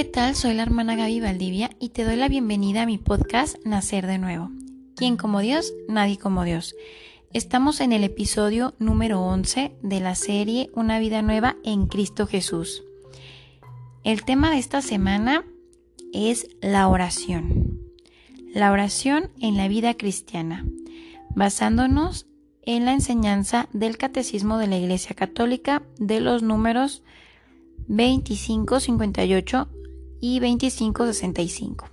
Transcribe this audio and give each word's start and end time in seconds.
¿qué 0.00 0.04
tal? 0.04 0.34
Soy 0.34 0.54
la 0.54 0.62
hermana 0.62 0.96
Gaby 0.96 1.20
Valdivia 1.20 1.68
y 1.78 1.90
te 1.90 2.04
doy 2.04 2.16
la 2.16 2.28
bienvenida 2.28 2.80
a 2.80 2.86
mi 2.86 2.96
podcast 2.96 3.56
Nacer 3.66 4.06
de 4.06 4.16
Nuevo. 4.16 4.50
¿Quién 4.96 5.18
como 5.18 5.40
Dios? 5.40 5.74
Nadie 5.90 6.16
como 6.16 6.44
Dios. 6.44 6.74
Estamos 7.34 7.82
en 7.82 7.92
el 7.92 8.02
episodio 8.02 8.72
número 8.78 9.20
11 9.20 9.76
de 9.82 10.00
la 10.00 10.14
serie 10.14 10.70
Una 10.72 10.98
vida 11.00 11.20
nueva 11.20 11.56
en 11.64 11.86
Cristo 11.86 12.26
Jesús. 12.26 12.82
El 14.02 14.24
tema 14.24 14.50
de 14.50 14.56
esta 14.56 14.80
semana 14.80 15.44
es 16.14 16.48
la 16.62 16.88
oración. 16.88 17.78
La 18.54 18.72
oración 18.72 19.28
en 19.38 19.58
la 19.58 19.68
vida 19.68 19.92
cristiana, 19.92 20.64
basándonos 21.34 22.26
en 22.62 22.86
la 22.86 22.94
enseñanza 22.94 23.68
del 23.74 23.98
Catecismo 23.98 24.56
de 24.56 24.66
la 24.66 24.78
Iglesia 24.78 25.14
Católica 25.14 25.82
de 25.98 26.20
los 26.20 26.42
números 26.42 27.02
2558 27.88 29.68
y 30.20 30.38
2565. 30.40 31.88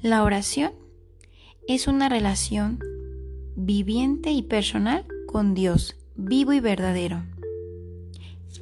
La 0.00 0.24
oración 0.24 0.72
es 1.68 1.86
una 1.86 2.08
relación 2.08 2.80
viviente 3.54 4.32
y 4.32 4.42
personal 4.42 5.06
con 5.26 5.54
Dios, 5.54 5.96
vivo 6.16 6.52
y 6.52 6.60
verdadero. 6.60 7.24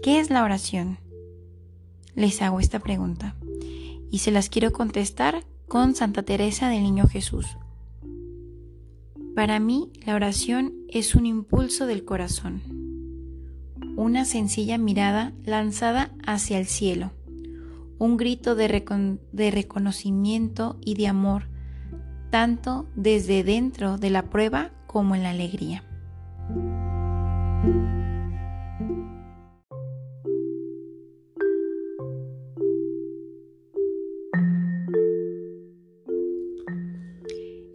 ¿Qué 0.03 0.19
es 0.19 0.31
la 0.31 0.45
oración? 0.45 0.99
Les 2.15 2.43
hago 2.43 2.61
esta 2.61 2.81
pregunta 2.81 3.37
y 4.11 4.19
se 4.19 4.31
las 4.31 4.51
quiero 4.51 4.73
contestar 4.73 5.45
con 5.69 5.95
Santa 5.95 6.23
Teresa 6.23 6.69
del 6.69 6.83
Niño 6.83 7.07
Jesús. 7.07 7.47
Para 9.35 9.61
mí, 9.61 9.91
la 10.05 10.15
oración 10.17 10.75
es 10.89 11.15
un 11.15 11.27
impulso 11.27 11.87
del 11.87 12.05
corazón 12.05 12.80
una 14.01 14.25
sencilla 14.25 14.79
mirada 14.79 15.35
lanzada 15.45 16.11
hacia 16.25 16.59
el 16.59 16.65
cielo, 16.65 17.13
un 17.99 18.17
grito 18.17 18.55
de, 18.55 18.67
reconocimiento 19.51 20.79
y 20.81 20.95
de 20.95 21.07
amor, 21.07 21.49
tanto 22.31 22.89
desde 22.97 23.45
dentro 23.45 23.99
de 23.99 24.09
la 24.09 24.31
prueba 24.31 24.71
como 24.87 25.15
en 25.15 25.23
la 25.23 25.31
alegría. 25.31 25.85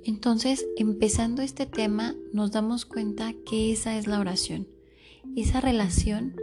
Entonces, 0.03 0.65
empezando 0.75 1.43
este 1.43 1.67
tema, 1.67 2.15
nos 2.33 2.51
damos 2.51 2.85
cuenta 2.85 3.33
que 3.45 3.71
esa 3.71 3.95
es 3.95 4.07
la 4.07 4.19
oración 4.19 4.74
esa 5.35 5.59
relación 5.59 6.35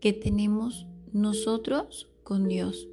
que 0.00 0.12
tenemos 0.12 0.86
nosotros 1.12 2.10
con 2.24 2.48
Dios, 2.48 2.88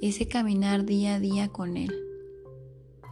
ese 0.00 0.26
caminar 0.26 0.84
día 0.84 1.14
a 1.14 1.20
día 1.20 1.48
con 1.48 1.76
Él, 1.76 1.92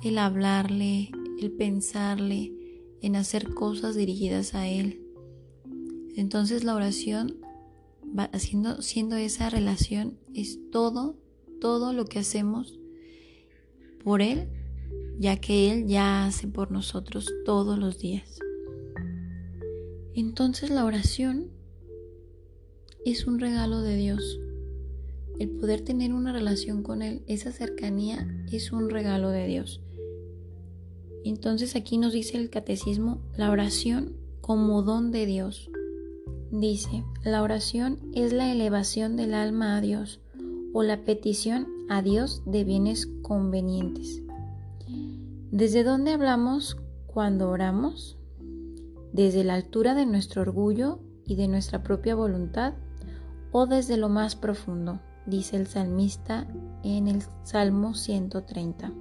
el 0.03 0.19
hablarle, 0.19 1.11
el 1.41 1.53
pensarle, 1.53 2.53
en 3.01 3.17
hacer 3.17 3.55
cosas 3.55 3.95
dirigidas 3.97 4.55
a 4.55 4.69
Él. 4.69 5.01
Entonces 6.17 6.65
la 6.65 6.75
oración 6.75 7.37
va 8.19 8.31
siendo 8.39 9.17
esa 9.17 9.51
relación, 9.51 10.19
es 10.35 10.59
todo, 10.71 11.17
todo 11.61 11.93
lo 11.93 12.07
que 12.07 12.19
hacemos 12.19 12.79
por 14.03 14.21
Él, 14.21 14.49
ya 15.19 15.37
que 15.37 15.71
Él 15.71 15.87
ya 15.87 16.27
hace 16.27 16.49
por 16.49 16.71
nosotros 16.71 17.33
todos 17.45 17.79
los 17.79 17.99
días. 17.99 18.39
Entonces 20.15 20.71
la 20.71 20.85
oración 20.85 21.51
es 23.05 23.27
un 23.27 23.41
regalo 23.41 23.81
de 23.81 23.97
Dios. 23.97 24.41
El 25.39 25.51
poder 25.51 25.81
tener 25.81 26.13
una 26.13 26.33
relación 26.33 26.83
con 26.83 27.01
Él, 27.01 27.23
esa 27.27 27.51
cercanía 27.51 28.29
es 28.53 28.73
un 28.73 28.91
regalo 28.91 29.31
de 29.31 29.47
Dios. 29.47 29.81
Entonces 31.25 31.77
aquí 31.77 31.97
nos 31.97 32.13
dice 32.13 32.37
el 32.37 32.51
catecismo 32.51 33.23
la 33.37 33.51
oración 33.51 34.17
como 34.41 34.83
don 34.83 35.13
de 35.13 35.25
Dios. 35.25 35.71
Dice, 36.51 37.05
la 37.25 37.43
oración 37.43 37.99
es 38.13 38.35
la 38.35 38.53
elevación 38.53 39.17
del 39.17 39.33
alma 39.33 39.79
a 39.79 39.81
Dios 39.81 40.21
o 40.75 40.83
la 40.83 41.05
petición 41.05 41.67
a 41.89 42.03
Dios 42.03 42.43
de 42.45 42.65
bienes 42.65 43.07
convenientes. 43.23 44.23
¿Desde 45.51 45.85
dónde 45.85 46.13
hablamos 46.13 46.77
cuando 47.07 47.49
oramos? 47.49 48.19
Desde 49.13 49.45
la 49.45 49.55
altura 49.55 49.95
de 49.95 50.07
nuestro 50.07 50.43
orgullo 50.43 51.01
y 51.25 51.37
de 51.37 51.49
nuestra 51.49 51.83
propia 51.83 52.15
voluntad 52.15 52.75
o 53.53 53.67
desde 53.67 53.97
lo 53.97 54.09
más 54.09 54.35
profundo, 54.37 55.01
dice 55.27 55.57
el 55.57 55.67
salmista 55.67 56.47
en 56.83 57.09
el 57.09 57.23
Salmo 57.43 57.95
130. 57.95 58.93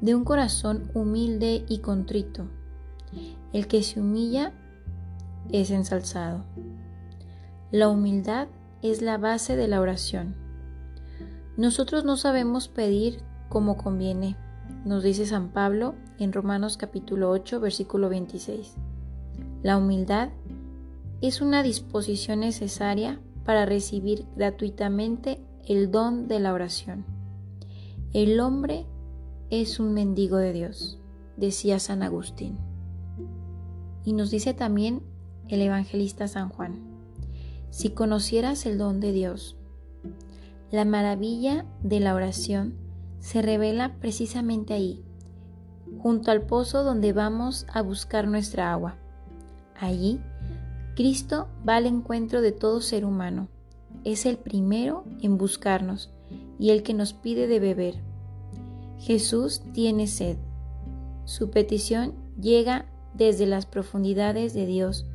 De 0.00 0.14
un 0.14 0.24
corazón 0.24 0.90
humilde 0.94 1.64
y 1.68 1.78
contrito, 1.78 2.48
el 3.52 3.66
que 3.66 3.82
se 3.82 4.00
humilla 4.00 4.52
es 5.50 5.70
ensalzado. 5.70 6.44
La 7.72 7.88
humildad 7.88 8.48
es 8.82 9.02
la 9.02 9.18
base 9.18 9.56
de 9.56 9.68
la 9.68 9.80
oración. 9.80 10.36
Nosotros 11.56 12.04
no 12.04 12.16
sabemos 12.16 12.68
pedir 12.68 13.22
como 13.48 13.76
conviene, 13.76 14.36
nos 14.84 15.02
dice 15.02 15.26
San 15.26 15.48
Pablo 15.48 15.94
en 16.18 16.32
Romanos 16.32 16.76
capítulo 16.76 17.30
8, 17.30 17.60
versículo 17.60 18.08
26. 18.08 18.74
La 19.62 19.76
humildad 19.76 20.30
es 21.20 21.40
una 21.40 21.62
disposición 21.62 22.40
necesaria 22.40 23.20
para 23.44 23.66
recibir 23.66 24.26
gratuitamente 24.36 25.40
el 25.66 25.90
don 25.90 26.28
de 26.28 26.40
la 26.40 26.52
oración. 26.52 27.04
El 28.12 28.40
hombre 28.40 28.86
es 29.50 29.78
un 29.78 29.92
mendigo 29.92 30.36
de 30.36 30.52
Dios, 30.52 30.98
decía 31.36 31.78
San 31.78 32.02
Agustín. 32.02 32.56
Y 34.04 34.12
nos 34.12 34.30
dice 34.30 34.54
también 34.54 35.02
el 35.48 35.60
evangelista 35.60 36.28
San 36.28 36.48
Juan, 36.48 36.80
si 37.70 37.90
conocieras 37.90 38.64
el 38.66 38.78
don 38.78 39.00
de 39.00 39.12
Dios, 39.12 39.56
la 40.70 40.84
maravilla 40.84 41.64
de 41.82 42.00
la 42.00 42.14
oración 42.14 42.74
se 43.20 43.42
revela 43.42 43.96
precisamente 44.00 44.74
ahí, 44.74 45.02
junto 46.06 46.30
al 46.30 46.42
pozo 46.42 46.84
donde 46.84 47.12
vamos 47.12 47.66
a 47.74 47.82
buscar 47.82 48.28
nuestra 48.28 48.72
agua. 48.72 48.94
Allí, 49.74 50.20
Cristo 50.94 51.48
va 51.68 51.74
al 51.74 51.86
encuentro 51.86 52.42
de 52.42 52.52
todo 52.52 52.80
ser 52.80 53.04
humano. 53.04 53.48
Es 54.04 54.24
el 54.24 54.36
primero 54.36 55.02
en 55.20 55.36
buscarnos 55.36 56.12
y 56.60 56.70
el 56.70 56.84
que 56.84 56.94
nos 56.94 57.12
pide 57.12 57.48
de 57.48 57.58
beber. 57.58 57.96
Jesús 59.00 59.62
tiene 59.72 60.06
sed. 60.06 60.36
Su 61.24 61.50
petición 61.50 62.14
llega 62.40 62.86
desde 63.14 63.46
las 63.46 63.66
profundidades 63.66 64.54
de 64.54 64.64
Dios, 64.64 65.06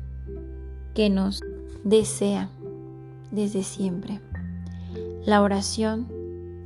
que 0.92 1.08
nos 1.08 1.40
desea 1.84 2.50
desde 3.30 3.62
siempre. 3.62 4.20
La 5.24 5.40
oración, 5.40 6.06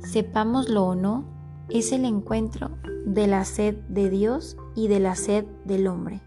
sepámoslo 0.03 0.83
o 0.83 0.95
no, 0.95 1.36
es 1.69 1.91
el 1.91 2.05
encuentro 2.05 2.71
de 3.05 3.27
la 3.27 3.43
sed 3.45 3.75
de 3.89 4.09
Dios 4.09 4.57
y 4.75 4.87
de 4.87 4.99
la 4.99 5.15
sed 5.15 5.45
del 5.65 5.87
hombre. 5.87 6.21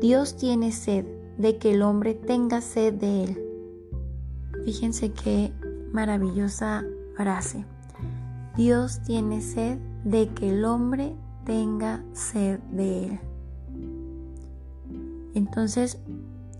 Dios 0.00 0.36
tiene 0.36 0.72
sed 0.72 1.06
de 1.38 1.58
que 1.58 1.74
el 1.74 1.82
hombre 1.82 2.14
tenga 2.14 2.60
sed 2.60 2.94
de 2.94 3.24
Él. 3.24 3.42
Fíjense 4.64 5.12
qué 5.12 5.52
maravillosa 5.92 6.84
frase. 7.16 7.64
Dios 8.56 9.02
tiene 9.02 9.40
sed 9.40 9.78
de 10.04 10.28
que 10.28 10.50
el 10.50 10.64
hombre 10.64 11.14
tenga 11.44 12.04
sed 12.12 12.60
de 12.70 13.06
Él. 13.06 13.20
Entonces, 15.34 15.98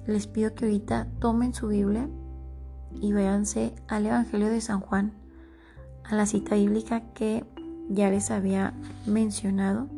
les 0.07 0.27
pido 0.27 0.55
que 0.55 0.67
ahorita 0.67 1.09
tomen 1.19 1.55
su 1.55 1.69
Biblia 1.69 2.09
y 3.01 3.13
véanse 3.13 3.75
al 3.89 4.07
Evangelio 4.07 4.49
de 4.49 4.61
San 4.61 4.81
Juan 4.81 5.13
a 6.09 6.15
la 6.15 6.27
cita 6.27 6.55
bíblica 6.55 7.13
que 7.15 7.45
ya 7.89 8.11
les 8.11 8.31
había 8.31 8.75
mencionado. 9.07 9.89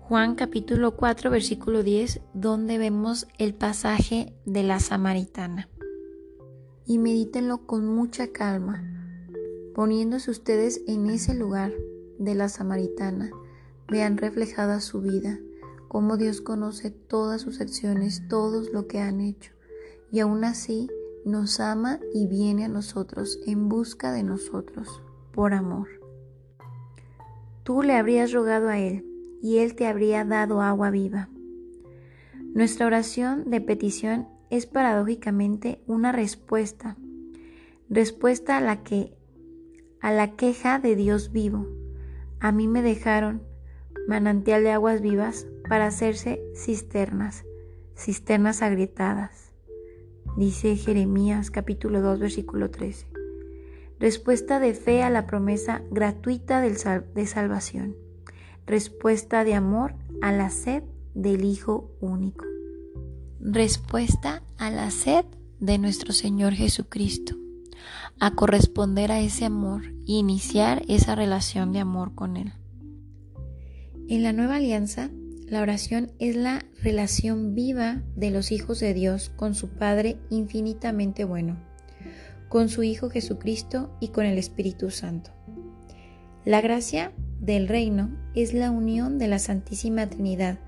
Juan 0.00 0.34
capítulo 0.34 0.96
4 0.96 1.30
versículo 1.30 1.82
10 1.82 2.20
donde 2.34 2.78
vemos 2.78 3.26
el 3.38 3.54
pasaje 3.54 4.34
de 4.44 4.62
la 4.62 4.78
samaritana. 4.78 5.68
Y 6.84 6.98
medítenlo 6.98 7.66
con 7.66 7.86
mucha 7.86 8.28
calma, 8.28 8.84
poniéndose 9.74 10.30
ustedes 10.30 10.82
en 10.86 11.10
ese 11.10 11.34
lugar 11.34 11.72
de 12.18 12.34
la 12.34 12.48
samaritana. 12.48 13.30
Vean 13.88 14.16
reflejada 14.18 14.80
su 14.80 15.00
vida, 15.00 15.40
cómo 15.88 16.16
Dios 16.16 16.40
conoce 16.40 16.90
todas 16.90 17.42
sus 17.42 17.60
acciones, 17.60 18.22
todos 18.28 18.72
lo 18.72 18.86
que 18.86 19.00
han 19.00 19.20
hecho. 19.20 19.52
Y 20.12 20.20
aún 20.20 20.44
así 20.44 20.88
nos 21.24 21.58
ama 21.58 21.98
y 22.14 22.28
viene 22.28 22.66
a 22.66 22.68
nosotros 22.68 23.40
en 23.46 23.68
busca 23.68 24.12
de 24.12 24.22
nosotros 24.22 25.02
por 25.36 25.54
amor. 25.54 25.86
Tú 27.62 27.82
le 27.82 27.94
habrías 27.94 28.32
rogado 28.32 28.68
a 28.68 28.78
Él 28.78 29.04
y 29.42 29.58
Él 29.58 29.76
te 29.76 29.86
habría 29.86 30.24
dado 30.24 30.62
agua 30.62 30.90
viva. 30.90 31.28
Nuestra 32.54 32.86
oración 32.86 33.50
de 33.50 33.60
petición 33.60 34.26
es 34.50 34.66
paradójicamente 34.66 35.82
una 35.86 36.10
respuesta, 36.10 36.96
respuesta 37.88 38.56
a 38.56 38.60
la 38.60 38.82
que 38.82 39.12
a 40.00 40.10
la 40.10 40.36
queja 40.36 40.78
de 40.78 40.96
Dios 40.96 41.32
vivo. 41.32 41.66
A 42.40 42.50
mí 42.50 42.66
me 42.66 42.80
dejaron 42.80 43.42
manantial 44.08 44.62
de 44.62 44.70
aguas 44.70 45.02
vivas 45.02 45.46
para 45.68 45.86
hacerse 45.86 46.40
cisternas, 46.54 47.44
cisternas 47.94 48.62
agrietadas. 48.62 49.52
Dice 50.36 50.76
Jeremías 50.76 51.50
capítulo 51.50 52.00
2 52.00 52.20
versículo 52.20 52.70
13. 52.70 53.15
Respuesta 53.98 54.60
de 54.60 54.74
fe 54.74 55.02
a 55.02 55.10
la 55.10 55.26
promesa 55.26 55.82
gratuita 55.90 56.60
de 56.60 57.26
salvación. 57.26 57.96
Respuesta 58.66 59.42
de 59.44 59.54
amor 59.54 59.94
a 60.20 60.32
la 60.32 60.50
sed 60.50 60.82
del 61.14 61.44
Hijo 61.44 61.90
único. 62.00 62.44
Respuesta 63.40 64.42
a 64.58 64.70
la 64.70 64.90
sed 64.90 65.24
de 65.60 65.78
nuestro 65.78 66.12
Señor 66.12 66.52
Jesucristo. 66.52 67.36
A 68.20 68.34
corresponder 68.34 69.12
a 69.12 69.20
ese 69.20 69.44
amor 69.44 69.84
e 69.86 70.12
iniciar 70.12 70.82
esa 70.88 71.14
relación 71.14 71.72
de 71.72 71.80
amor 71.80 72.14
con 72.14 72.36
Él. 72.36 72.52
En 74.08 74.22
la 74.22 74.32
nueva 74.32 74.56
alianza, 74.56 75.10
la 75.48 75.62
oración 75.62 76.12
es 76.18 76.36
la 76.36 76.64
relación 76.82 77.54
viva 77.54 78.02
de 78.14 78.30
los 78.30 78.52
hijos 78.52 78.80
de 78.80 78.94
Dios 78.94 79.30
con 79.36 79.54
su 79.54 79.68
Padre 79.68 80.18
infinitamente 80.28 81.24
bueno, 81.24 81.56
con 82.48 82.68
su 82.68 82.82
Hijo 82.82 83.10
Jesucristo 83.10 83.96
y 84.00 84.08
con 84.08 84.26
el 84.26 84.38
Espíritu 84.38 84.90
Santo. 84.90 85.30
La 86.44 86.60
gracia 86.60 87.12
del 87.40 87.68
reino 87.68 88.10
es 88.34 88.54
la 88.54 88.70
unión 88.70 89.18
de 89.18 89.28
la 89.28 89.38
Santísima 89.38 90.08
Trinidad 90.08 90.58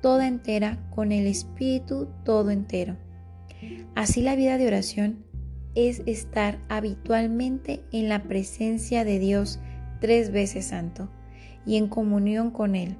toda 0.00 0.28
entera 0.28 0.78
con 0.94 1.10
el 1.10 1.26
Espíritu 1.26 2.08
todo 2.24 2.50
entero. 2.50 2.96
Así 3.94 4.22
la 4.22 4.36
vida 4.36 4.58
de 4.58 4.66
oración 4.66 5.24
es 5.74 6.02
estar 6.06 6.60
habitualmente 6.68 7.82
en 7.92 8.08
la 8.08 8.22
presencia 8.22 9.04
de 9.04 9.18
Dios 9.18 9.58
tres 10.00 10.30
veces 10.30 10.66
santo 10.66 11.08
y 11.66 11.76
en 11.76 11.88
comunión 11.88 12.50
con 12.50 12.76
Él. 12.76 12.96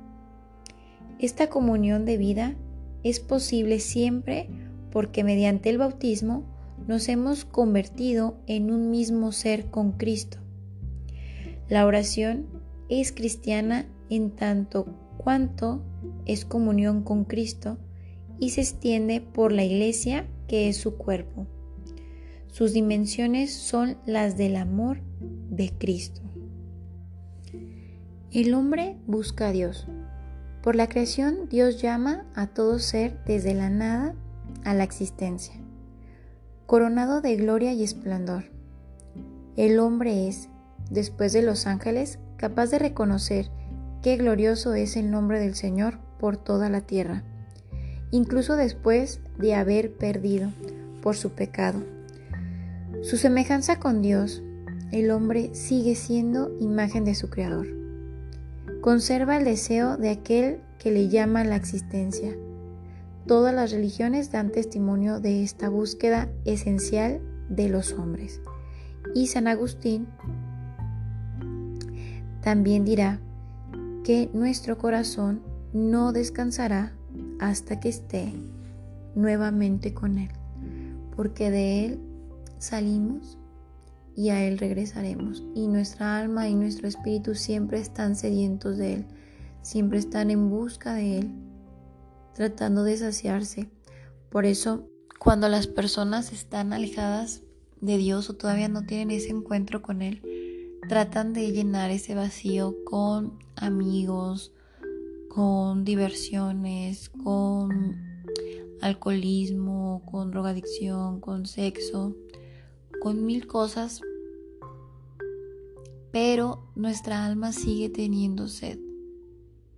Esta 1.18 1.48
comunión 1.48 2.04
de 2.04 2.16
vida 2.16 2.56
es 3.02 3.20
posible 3.20 3.78
siempre 3.78 4.48
porque 4.90 5.22
mediante 5.22 5.70
el 5.70 5.78
bautismo 5.78 6.44
nos 6.86 7.08
hemos 7.08 7.44
convertido 7.44 8.36
en 8.46 8.70
un 8.70 8.90
mismo 8.90 9.32
ser 9.32 9.70
con 9.70 9.92
Cristo. 9.92 10.38
La 11.68 11.84
oración 11.86 12.46
es 12.88 13.12
cristiana 13.12 13.86
en 14.08 14.30
tanto 14.30 14.86
cuanto 15.16 15.82
es 16.26 16.44
comunión 16.44 17.02
con 17.02 17.24
Cristo 17.24 17.78
y 18.38 18.50
se 18.50 18.60
extiende 18.60 19.20
por 19.20 19.52
la 19.52 19.64
iglesia 19.64 20.26
que 20.46 20.68
es 20.68 20.76
su 20.76 20.96
cuerpo. 20.96 21.46
Sus 22.46 22.72
dimensiones 22.72 23.52
son 23.52 23.98
las 24.06 24.36
del 24.36 24.56
amor 24.56 25.00
de 25.50 25.72
Cristo. 25.76 26.22
El 28.30 28.54
hombre 28.54 28.96
busca 29.06 29.48
a 29.48 29.52
Dios. 29.52 29.86
Por 30.62 30.76
la 30.76 30.88
creación 30.88 31.48
Dios 31.48 31.80
llama 31.80 32.26
a 32.34 32.48
todo 32.48 32.78
ser 32.78 33.22
desde 33.24 33.54
la 33.54 33.70
nada 33.70 34.14
a 34.64 34.74
la 34.74 34.84
existencia, 34.84 35.54
coronado 36.66 37.20
de 37.20 37.36
gloria 37.36 37.72
y 37.72 37.82
esplendor. 37.82 38.44
El 39.56 39.78
hombre 39.78 40.28
es, 40.28 40.48
después 40.90 41.32
de 41.32 41.42
los 41.42 41.66
ángeles, 41.66 42.18
capaz 42.36 42.66
de 42.66 42.78
reconocer 42.78 43.50
qué 44.02 44.16
glorioso 44.16 44.74
es 44.74 44.96
el 44.96 45.10
nombre 45.10 45.40
del 45.40 45.54
Señor 45.54 45.98
por 46.18 46.36
toda 46.36 46.68
la 46.68 46.80
tierra, 46.80 47.22
incluso 48.10 48.56
después 48.56 49.20
de 49.38 49.54
haber 49.54 49.92
perdido 49.92 50.50
por 51.02 51.16
su 51.16 51.30
pecado. 51.30 51.82
Su 53.02 53.16
semejanza 53.16 53.78
con 53.78 54.02
Dios, 54.02 54.42
el 54.90 55.10
hombre 55.10 55.54
sigue 55.54 55.94
siendo 55.94 56.54
imagen 56.60 57.04
de 57.04 57.14
su 57.14 57.30
Creador. 57.30 57.66
Conserva 58.80 59.36
el 59.36 59.44
deseo 59.44 59.96
de 59.96 60.10
aquel 60.10 60.60
que 60.78 60.90
le 60.90 61.08
llama 61.08 61.44
la 61.44 61.56
existencia. 61.56 62.36
Todas 63.26 63.52
las 63.52 63.72
religiones 63.72 64.30
dan 64.30 64.52
testimonio 64.52 65.18
de 65.18 65.42
esta 65.42 65.68
búsqueda 65.68 66.30
esencial 66.44 67.20
de 67.48 67.68
los 67.68 67.92
hombres. 67.92 68.40
Y 69.14 69.26
San 69.26 69.48
Agustín 69.48 70.06
también 72.40 72.84
dirá 72.84 73.18
que 74.04 74.30
nuestro 74.32 74.78
corazón 74.78 75.42
no 75.72 76.12
descansará 76.12 76.92
hasta 77.40 77.80
que 77.80 77.88
esté 77.88 78.32
nuevamente 79.16 79.92
con 79.92 80.18
Él, 80.18 80.30
porque 81.16 81.50
de 81.50 81.84
Él 81.84 82.00
salimos 82.58 83.38
y 84.14 84.28
a 84.28 84.44
Él 84.44 84.58
regresaremos. 84.58 85.42
Y 85.56 85.66
nuestra 85.66 86.16
alma 86.18 86.48
y 86.48 86.54
nuestro 86.54 86.86
espíritu 86.86 87.34
siempre 87.34 87.80
están 87.80 88.14
sedientos 88.14 88.78
de 88.78 88.94
Él, 88.94 89.06
siempre 89.62 89.98
están 89.98 90.30
en 90.30 90.48
busca 90.48 90.94
de 90.94 91.18
Él, 91.18 91.45
tratando 92.36 92.84
de 92.84 92.98
saciarse. 92.98 93.70
Por 94.30 94.44
eso, 94.44 94.90
cuando 95.18 95.48
las 95.48 95.66
personas 95.66 96.34
están 96.34 96.74
alejadas 96.74 97.42
de 97.80 97.96
Dios 97.96 98.28
o 98.28 98.34
todavía 98.34 98.68
no 98.68 98.84
tienen 98.84 99.10
ese 99.10 99.30
encuentro 99.30 99.80
con 99.80 100.02
Él, 100.02 100.20
tratan 100.86 101.32
de 101.32 101.50
llenar 101.50 101.90
ese 101.90 102.14
vacío 102.14 102.76
con 102.84 103.38
amigos, 103.56 104.52
con 105.30 105.86
diversiones, 105.86 107.08
con 107.08 107.96
alcoholismo, 108.82 110.02
con 110.04 110.30
drogadicción, 110.30 111.20
con 111.20 111.46
sexo, 111.46 112.14
con 113.00 113.24
mil 113.24 113.46
cosas, 113.46 114.02
pero 116.12 116.70
nuestra 116.74 117.24
alma 117.24 117.52
sigue 117.52 117.88
teniendo 117.88 118.46
sed 118.46 118.78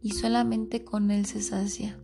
y 0.02 0.10
solamente 0.10 0.84
con 0.84 1.12
Él 1.12 1.25
se 1.25 1.40
sacia, 1.40 2.00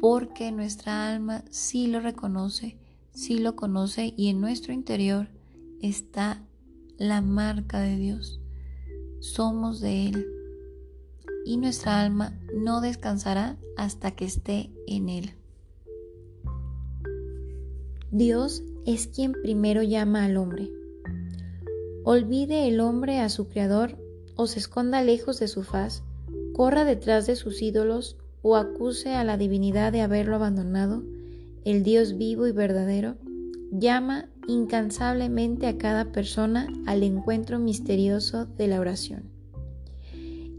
porque 0.00 0.50
nuestra 0.50 1.12
alma 1.12 1.44
sí 1.50 1.86
lo 1.86 2.00
reconoce, 2.00 2.78
sí 3.12 3.38
lo 3.38 3.54
conoce 3.54 4.14
y 4.16 4.28
en 4.28 4.40
nuestro 4.40 4.72
interior 4.72 5.28
está 5.82 6.42
la 6.96 7.20
marca 7.20 7.80
de 7.80 7.96
Dios. 7.96 8.40
Somos 9.20 9.80
de 9.80 10.08
Él 10.08 10.26
y 11.44 11.58
nuestra 11.58 12.00
alma 12.00 12.38
no 12.54 12.80
descansará 12.80 13.58
hasta 13.76 14.12
que 14.12 14.24
esté 14.24 14.70
en 14.86 15.10
Él. 15.10 15.34
Dios 18.10 18.62
es 18.86 19.06
quien 19.06 19.32
primero 19.32 19.82
llama 19.82 20.24
al 20.24 20.38
hombre. 20.38 20.70
Olvide 22.04 22.66
el 22.66 22.80
hombre 22.80 23.20
a 23.20 23.28
su 23.28 23.48
Creador 23.48 23.98
o 24.34 24.46
se 24.46 24.58
esconda 24.58 25.02
lejos 25.02 25.38
de 25.38 25.48
su 25.48 25.62
faz, 25.62 26.02
corra 26.54 26.84
detrás 26.84 27.26
de 27.26 27.36
sus 27.36 27.60
ídolos 27.60 28.16
o 28.42 28.56
acuse 28.56 29.14
a 29.14 29.24
la 29.24 29.36
divinidad 29.36 29.92
de 29.92 30.00
haberlo 30.00 30.36
abandonado, 30.36 31.02
el 31.64 31.82
Dios 31.82 32.16
vivo 32.16 32.46
y 32.46 32.52
verdadero 32.52 33.16
llama 33.70 34.28
incansablemente 34.46 35.66
a 35.66 35.78
cada 35.78 36.12
persona 36.12 36.66
al 36.86 37.02
encuentro 37.02 37.58
misterioso 37.58 38.46
de 38.46 38.66
la 38.66 38.80
oración. 38.80 39.30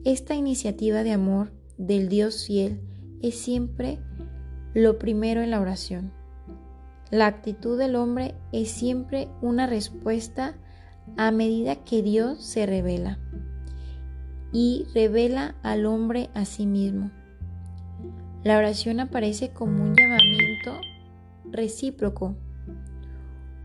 Esta 0.06 0.36
iniciativa 0.36 1.04
de 1.04 1.12
amor 1.12 1.52
del 1.78 2.10
Dios 2.10 2.46
fiel 2.46 2.82
es 3.22 3.38
siempre 3.38 4.00
lo 4.74 4.98
primero 4.98 5.42
en 5.42 5.52
la 5.52 5.60
oración. 5.60 6.12
La 7.12 7.28
actitud 7.28 7.78
del 7.78 7.96
hombre 7.96 8.36
es 8.54 8.72
siempre 8.72 9.28
una 9.42 9.68
respuesta 9.68 10.56
a 11.18 11.32
medida 11.32 11.84
que 11.84 12.02
Dios 12.02 12.42
se 12.44 12.66
revela 12.66 13.20
y 14.54 14.86
revela 14.94 15.56
al 15.62 15.86
hombre 15.86 16.30
a 16.34 16.46
sí 16.46 16.66
mismo. 16.66 17.12
La 18.44 18.58
oración 18.58 19.00
aparece 19.00 19.52
como 19.52 19.84
un 19.84 19.96
llamamiento 19.96 20.80
recíproco 21.52 22.36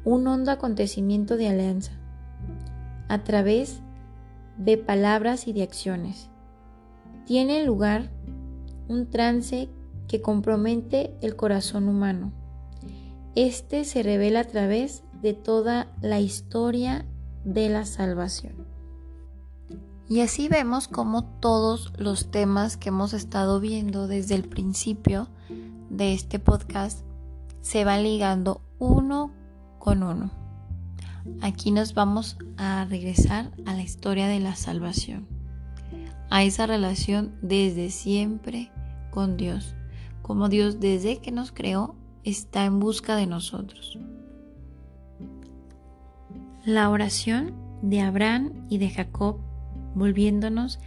un 0.07 0.29
hondo 0.29 0.53
acontecimiento 0.53 1.37
de 1.37 1.49
alianza, 1.49 1.91
a 3.09 3.25
través 3.25 3.81
de 4.57 4.79
palabras 4.79 5.49
y 5.49 5.53
de 5.53 5.65
acciones. 5.65 6.31
Tiene 7.25 7.65
lugar 7.65 8.11
un 8.87 9.11
trance 9.11 9.69
que 10.07 10.23
compromete 10.23 11.17
el 11.23 11.35
corazón 11.35 11.89
humano. 11.89 12.33
Este 13.35 13.85
se 13.85 14.05
revela 14.05 14.41
a 14.41 14.45
través 14.45 15.03
de 15.23 15.35
toda 15.35 15.93
la 16.01 16.21
historia 16.21 17.05
de 17.45 17.69
la 17.69 17.85
salvación. 17.85 18.66
Y 20.09 20.21
así 20.21 20.49
vemos 20.49 20.87
como 20.87 21.25
todos 21.25 21.93
los 21.99 22.31
temas 22.31 22.77
que 22.77 22.91
hemos 22.91 23.13
estado 23.13 23.59
viendo 23.61 24.07
desde 24.07 24.37
el 24.37 24.49
principio 24.49 25.29
de 25.91 26.13
este 26.13 26.39
podcast 26.39 27.05
se 27.61 27.85
van 27.85 28.05
ligando 28.05 28.61
uno 28.79 29.33
con 29.79 30.05
uno. 30.05 30.31
Aquí 31.43 31.73
nos 31.73 31.95
vamos 31.95 32.39
a 32.57 32.85
regresar 32.89 33.51
a 33.67 33.75
la 33.75 33.83
historia 33.83 34.29
de 34.29 34.39
la 34.39 34.55
salvación, 34.55 35.27
a 36.31 36.45
esa 36.45 36.67
relación 36.67 37.35
desde 37.43 37.91
siempre 37.91 38.71
con 39.11 39.37
Dios, 39.37 39.75
como 40.23 40.49
Dios 40.49 40.79
desde 40.79 41.19
que 41.19 41.33
nos 41.33 41.51
creó 41.51 41.97
está 42.23 42.65
en 42.65 42.79
busca 42.79 43.17
de 43.17 43.27
nosotros. 43.27 43.99
La 46.65 46.91
oración 46.91 47.55
de 47.83 48.01
Abraham 48.01 48.67
y 48.69 48.79
de 48.79 48.91
Jacob, 48.91 49.39
volviéndonos 49.97 50.79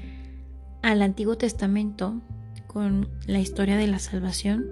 al 0.81 1.01
Antiguo 1.01 1.35
Testamento 1.35 2.21
con 2.67 3.09
la 3.25 3.39
historia 3.39 3.75
de 3.75 3.87
la 3.87 3.99
salvación, 3.99 4.67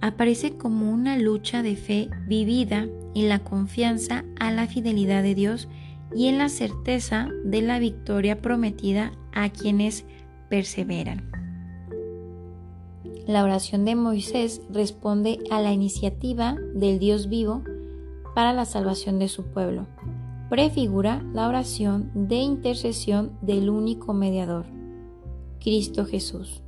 aparece 0.00 0.56
como 0.56 0.90
una 0.90 1.16
lucha 1.16 1.62
de 1.62 1.76
fe 1.76 2.10
vivida 2.26 2.86
en 3.14 3.28
la 3.28 3.38
confianza 3.38 4.24
a 4.38 4.50
la 4.50 4.66
fidelidad 4.66 5.22
de 5.22 5.34
Dios 5.34 5.68
y 6.14 6.26
en 6.26 6.38
la 6.38 6.48
certeza 6.48 7.28
de 7.44 7.62
la 7.62 7.78
victoria 7.78 8.42
prometida 8.42 9.12
a 9.32 9.48
quienes 9.48 10.04
perseveran. 10.48 11.30
La 13.26 13.44
oración 13.44 13.84
de 13.84 13.94
Moisés 13.94 14.60
responde 14.70 15.38
a 15.50 15.60
la 15.60 15.72
iniciativa 15.72 16.56
del 16.74 16.98
Dios 16.98 17.28
vivo 17.28 17.62
para 18.34 18.52
la 18.52 18.64
salvación 18.64 19.20
de 19.20 19.28
su 19.28 19.44
pueblo. 19.44 19.86
Prefigura 20.50 21.24
la 21.32 21.46
oración 21.46 22.10
de 22.12 22.34
intercesión 22.34 23.38
del 23.40 23.70
único 23.70 24.14
mediador, 24.14 24.66
Cristo 25.60 26.04
Jesús. 26.04 26.64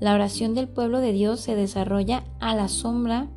La 0.00 0.12
oración 0.12 0.56
del 0.56 0.66
pueblo 0.66 0.98
de 0.98 1.12
Dios 1.12 1.38
se 1.38 1.54
desarrolla 1.54 2.24
a 2.40 2.56
la 2.56 2.66
sombra 2.66 3.28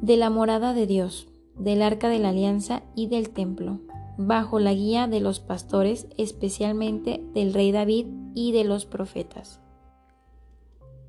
de 0.00 0.16
la 0.16 0.30
morada 0.30 0.74
de 0.74 0.86
Dios, 0.86 1.26
del 1.58 1.82
arca 1.82 2.08
de 2.08 2.20
la 2.20 2.28
alianza 2.28 2.84
y 2.94 3.08
del 3.08 3.30
templo, 3.30 3.80
bajo 4.16 4.60
la 4.60 4.72
guía 4.72 5.08
de 5.08 5.18
los 5.18 5.40
pastores, 5.40 6.06
especialmente 6.16 7.20
del 7.34 7.52
rey 7.52 7.72
David 7.72 8.06
y 8.36 8.52
de 8.52 8.62
los 8.62 8.86
profetas. 8.86 9.58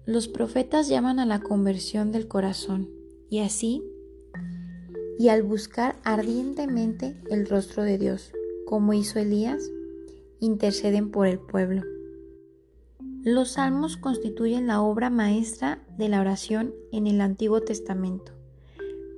Los 0.07 0.27
profetas 0.27 0.89
llaman 0.89 1.19
a 1.19 1.27
la 1.27 1.39
conversión 1.39 2.11
del 2.11 2.27
corazón 2.27 2.89
y 3.29 3.41
así, 3.41 3.83
y 5.19 5.29
al 5.29 5.43
buscar 5.43 5.97
ardientemente 6.03 7.15
el 7.29 7.47
rostro 7.47 7.83
de 7.83 7.97
Dios, 7.97 8.31
como 8.65 8.93
hizo 8.93 9.19
Elías, 9.19 9.71
interceden 10.39 11.11
por 11.11 11.27
el 11.27 11.39
pueblo. 11.39 11.83
Los 13.23 13.53
salmos 13.53 13.97
constituyen 13.97 14.67
la 14.67 14.81
obra 14.81 15.09
maestra 15.09 15.83
de 15.97 16.07
la 16.07 16.21
oración 16.21 16.73
en 16.91 17.07
el 17.07 17.19
Antiguo 17.21 17.61
Testamento. 17.61 18.31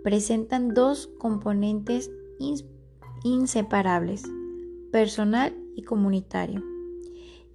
Presentan 0.04 0.74
dos 0.74 1.08
componentes 1.20 2.10
inseparables, 3.24 4.24
personal 4.92 5.54
y 5.76 5.84
comunitario. 5.84 6.64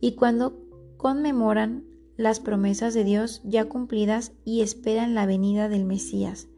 Y 0.00 0.12
cuando 0.12 0.60
conmemoran 0.96 1.84
las 2.16 2.38
promesas 2.40 2.94
de 2.94 3.04
Dios 3.04 3.40
ya 3.44 3.64
cumplidas 3.64 4.32
y 4.44 4.60
esperan 4.60 5.14
la 5.14 5.26
venida 5.26 5.68
del 5.68 5.84
Mesías, 5.84 6.48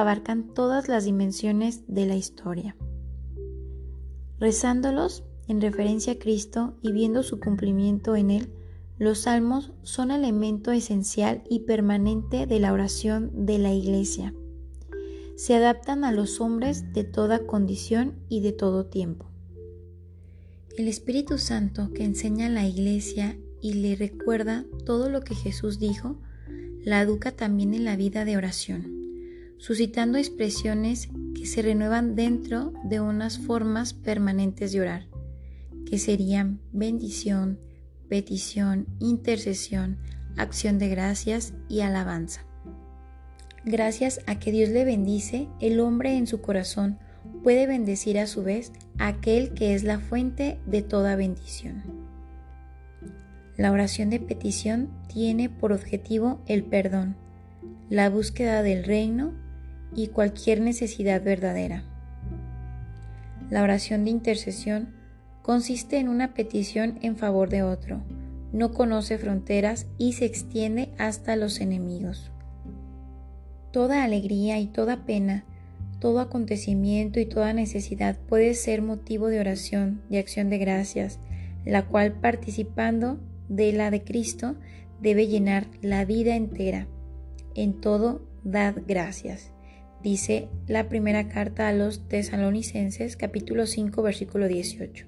abarcan 0.00 0.52
todas 0.54 0.88
las 0.88 1.04
dimensiones 1.04 1.82
de 1.86 2.06
la 2.06 2.16
historia. 2.16 2.76
Rezándolos 4.40 5.22
en 5.46 5.60
referencia 5.60 6.14
a 6.14 6.18
Cristo 6.18 6.74
y 6.82 6.90
viendo 6.90 7.22
su 7.22 7.38
cumplimiento 7.38 8.16
en 8.16 8.30
Él, 8.30 8.52
los 8.98 9.20
salmos 9.20 9.72
son 9.84 10.10
elemento 10.10 10.72
esencial 10.72 11.44
y 11.48 11.60
permanente 11.60 12.46
de 12.46 12.58
la 12.58 12.72
oración 12.72 13.46
de 13.46 13.58
la 13.58 13.72
Iglesia. 13.72 14.34
Se 15.36 15.54
adaptan 15.54 16.02
a 16.02 16.10
los 16.10 16.40
hombres 16.40 16.92
de 16.92 17.04
toda 17.04 17.46
condición 17.46 18.14
y 18.28 18.40
de 18.40 18.52
todo 18.52 18.86
tiempo. 18.86 19.26
El 20.76 20.88
Espíritu 20.88 21.38
Santo 21.38 21.92
que 21.92 22.04
enseña 22.04 22.46
a 22.46 22.50
la 22.50 22.66
Iglesia 22.66 23.38
y 23.60 23.74
le 23.74 23.94
recuerda 23.94 24.64
todo 24.84 25.08
lo 25.08 25.20
que 25.20 25.36
Jesús 25.36 25.78
dijo, 25.78 26.16
la 26.82 27.00
educa 27.00 27.30
también 27.30 27.74
en 27.74 27.84
la 27.84 27.96
vida 27.96 28.24
de 28.24 28.36
oración, 28.36 29.03
suscitando 29.64 30.18
expresiones 30.18 31.08
que 31.34 31.46
se 31.46 31.62
renuevan 31.62 32.14
dentro 32.14 32.74
de 32.84 33.00
unas 33.00 33.38
formas 33.38 33.94
permanentes 33.94 34.72
de 34.72 34.82
orar, 34.82 35.06
que 35.88 35.96
serían 35.98 36.60
bendición, 36.70 37.58
petición, 38.10 38.86
intercesión, 39.00 39.96
acción 40.36 40.78
de 40.78 40.90
gracias 40.90 41.54
y 41.70 41.80
alabanza. 41.80 42.44
Gracias 43.64 44.20
a 44.26 44.38
que 44.38 44.52
Dios 44.52 44.68
le 44.68 44.84
bendice, 44.84 45.48
el 45.60 45.80
hombre 45.80 46.18
en 46.18 46.26
su 46.26 46.42
corazón 46.42 46.98
puede 47.42 47.66
bendecir 47.66 48.18
a 48.18 48.26
su 48.26 48.42
vez 48.42 48.70
a 48.98 49.06
aquel 49.06 49.54
que 49.54 49.72
es 49.72 49.82
la 49.82 49.98
fuente 49.98 50.58
de 50.66 50.82
toda 50.82 51.16
bendición. 51.16 51.84
La 53.56 53.72
oración 53.72 54.10
de 54.10 54.20
petición 54.20 54.90
tiene 55.08 55.48
por 55.48 55.72
objetivo 55.72 56.42
el 56.44 56.64
perdón, 56.64 57.16
la 57.88 58.10
búsqueda 58.10 58.62
del 58.62 58.84
reino 58.84 59.42
y 59.94 60.08
cualquier 60.08 60.60
necesidad 60.60 61.22
verdadera. 61.22 61.84
La 63.50 63.62
oración 63.62 64.04
de 64.04 64.10
intercesión 64.10 64.94
consiste 65.42 65.98
en 65.98 66.08
una 66.08 66.34
petición 66.34 66.98
en 67.02 67.16
favor 67.16 67.50
de 67.50 67.62
otro, 67.62 68.02
no 68.52 68.72
conoce 68.72 69.18
fronteras 69.18 69.86
y 69.98 70.12
se 70.12 70.24
extiende 70.24 70.90
hasta 70.96 71.36
los 71.36 71.60
enemigos. 71.60 72.30
Toda 73.72 74.04
alegría 74.04 74.60
y 74.60 74.66
toda 74.66 75.04
pena, 75.04 75.44
todo 75.98 76.20
acontecimiento 76.20 77.18
y 77.18 77.26
toda 77.26 77.52
necesidad 77.52 78.16
puede 78.28 78.54
ser 78.54 78.82
motivo 78.82 79.28
de 79.28 79.40
oración, 79.40 80.02
de 80.08 80.18
acción 80.18 80.50
de 80.50 80.58
gracias, 80.58 81.18
la 81.64 81.86
cual 81.86 82.12
participando 82.12 83.18
de 83.48 83.72
la 83.72 83.90
de 83.90 84.04
Cristo 84.04 84.54
debe 85.00 85.26
llenar 85.26 85.66
la 85.82 86.04
vida 86.04 86.36
entera. 86.36 86.86
En 87.54 87.80
todo, 87.80 88.22
dad 88.44 88.76
gracias. 88.86 89.53
Dice 90.04 90.50
la 90.66 90.90
primera 90.90 91.28
carta 91.28 91.66
a 91.66 91.72
los 91.72 92.06
tesalonicenses 92.08 93.16
capítulo 93.16 93.66
5 93.66 94.02
versículo 94.02 94.48
18. 94.48 95.06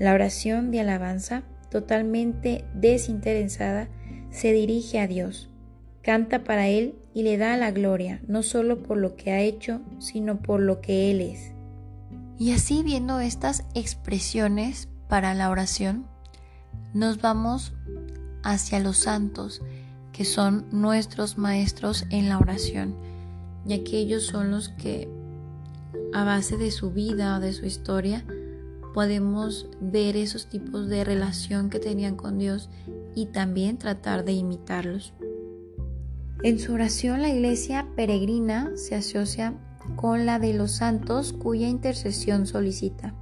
La 0.00 0.14
oración 0.14 0.72
de 0.72 0.80
alabanza, 0.80 1.44
totalmente 1.70 2.64
desinteresada, 2.74 3.88
se 4.30 4.52
dirige 4.52 4.98
a 4.98 5.06
Dios, 5.06 5.48
canta 6.02 6.42
para 6.42 6.66
Él 6.66 6.96
y 7.14 7.22
le 7.22 7.38
da 7.38 7.56
la 7.56 7.70
gloria, 7.70 8.20
no 8.26 8.42
solo 8.42 8.82
por 8.82 8.98
lo 8.98 9.14
que 9.14 9.30
ha 9.30 9.42
hecho, 9.42 9.80
sino 10.00 10.42
por 10.42 10.58
lo 10.58 10.80
que 10.80 11.12
Él 11.12 11.20
es. 11.20 11.52
Y 12.36 12.50
así 12.50 12.82
viendo 12.82 13.20
estas 13.20 13.64
expresiones 13.74 14.88
para 15.08 15.34
la 15.34 15.50
oración, 15.50 16.04
nos 16.94 17.20
vamos 17.20 17.74
hacia 18.42 18.80
los 18.80 18.98
santos, 18.98 19.62
que 20.12 20.24
son 20.24 20.66
nuestros 20.72 21.38
maestros 21.38 22.06
en 22.10 22.28
la 22.28 22.38
oración, 22.38 22.96
ya 23.68 23.84
que 23.84 23.98
ellos 23.98 24.24
son 24.24 24.50
los 24.50 24.70
que, 24.70 25.08
a 26.14 26.24
base 26.24 26.56
de 26.56 26.70
su 26.70 26.90
vida, 26.90 27.38
de 27.38 27.52
su 27.52 27.66
historia, 27.66 28.24
podemos 28.94 29.68
ver 29.80 30.16
esos 30.16 30.48
tipos 30.48 30.88
de 30.88 31.04
relación 31.04 31.68
que 31.68 31.78
tenían 31.78 32.16
con 32.16 32.38
Dios 32.38 32.70
y 33.14 33.26
también 33.26 33.76
tratar 33.76 34.24
de 34.24 34.32
imitarlos. 34.32 35.12
En 36.42 36.58
su 36.58 36.72
oración 36.72 37.20
la 37.20 37.28
iglesia 37.28 37.86
peregrina 37.94 38.72
se 38.76 38.94
asocia 38.94 39.54
con 39.96 40.24
la 40.24 40.38
de 40.38 40.54
los 40.54 40.72
santos 40.72 41.32
cuya 41.32 41.68
intercesión 41.68 42.46
solicita. 42.46 43.14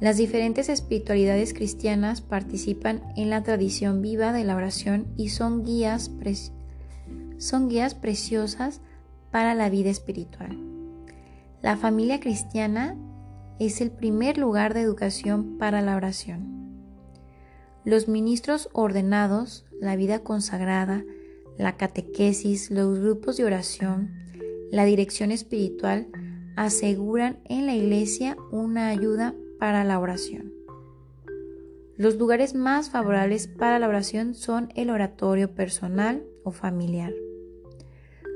Las 0.00 0.16
diferentes 0.16 0.68
espiritualidades 0.68 1.54
cristianas 1.54 2.22
participan 2.22 3.02
en 3.16 3.30
la 3.30 3.42
tradición 3.42 4.00
viva 4.00 4.32
de 4.32 4.44
la 4.44 4.56
oración 4.56 5.06
y 5.16 5.30
son 5.30 5.64
guías, 5.64 6.10
son 7.38 7.68
guías 7.68 7.94
preciosas 7.94 8.80
para 9.30 9.54
la 9.54 9.70
vida 9.70 9.90
espiritual. 9.90 10.56
La 11.62 11.76
familia 11.76 12.20
cristiana 12.20 12.96
es 13.58 13.80
el 13.80 13.90
primer 13.90 14.38
lugar 14.38 14.74
de 14.74 14.80
educación 14.80 15.58
para 15.58 15.82
la 15.82 15.96
oración. 15.96 16.58
Los 17.84 18.06
ministros 18.06 18.68
ordenados, 18.72 19.64
la 19.80 19.96
vida 19.96 20.20
consagrada, 20.20 21.04
la 21.56 21.76
catequesis, 21.76 22.70
los 22.70 23.00
grupos 23.00 23.36
de 23.36 23.44
oración, 23.44 24.12
la 24.70 24.84
dirección 24.84 25.32
espiritual 25.32 26.08
aseguran 26.56 27.38
en 27.44 27.66
la 27.66 27.74
iglesia 27.74 28.36
una 28.50 28.88
ayuda 28.88 29.34
para 29.58 29.84
la 29.84 29.98
oración. 29.98 30.52
Los 31.96 32.16
lugares 32.16 32.54
más 32.54 32.90
favorables 32.90 33.48
para 33.48 33.80
la 33.80 33.88
oración 33.88 34.34
son 34.34 34.68
el 34.76 34.90
oratorio 34.90 35.52
personal 35.54 36.22
o 36.44 36.52
familiar, 36.52 37.12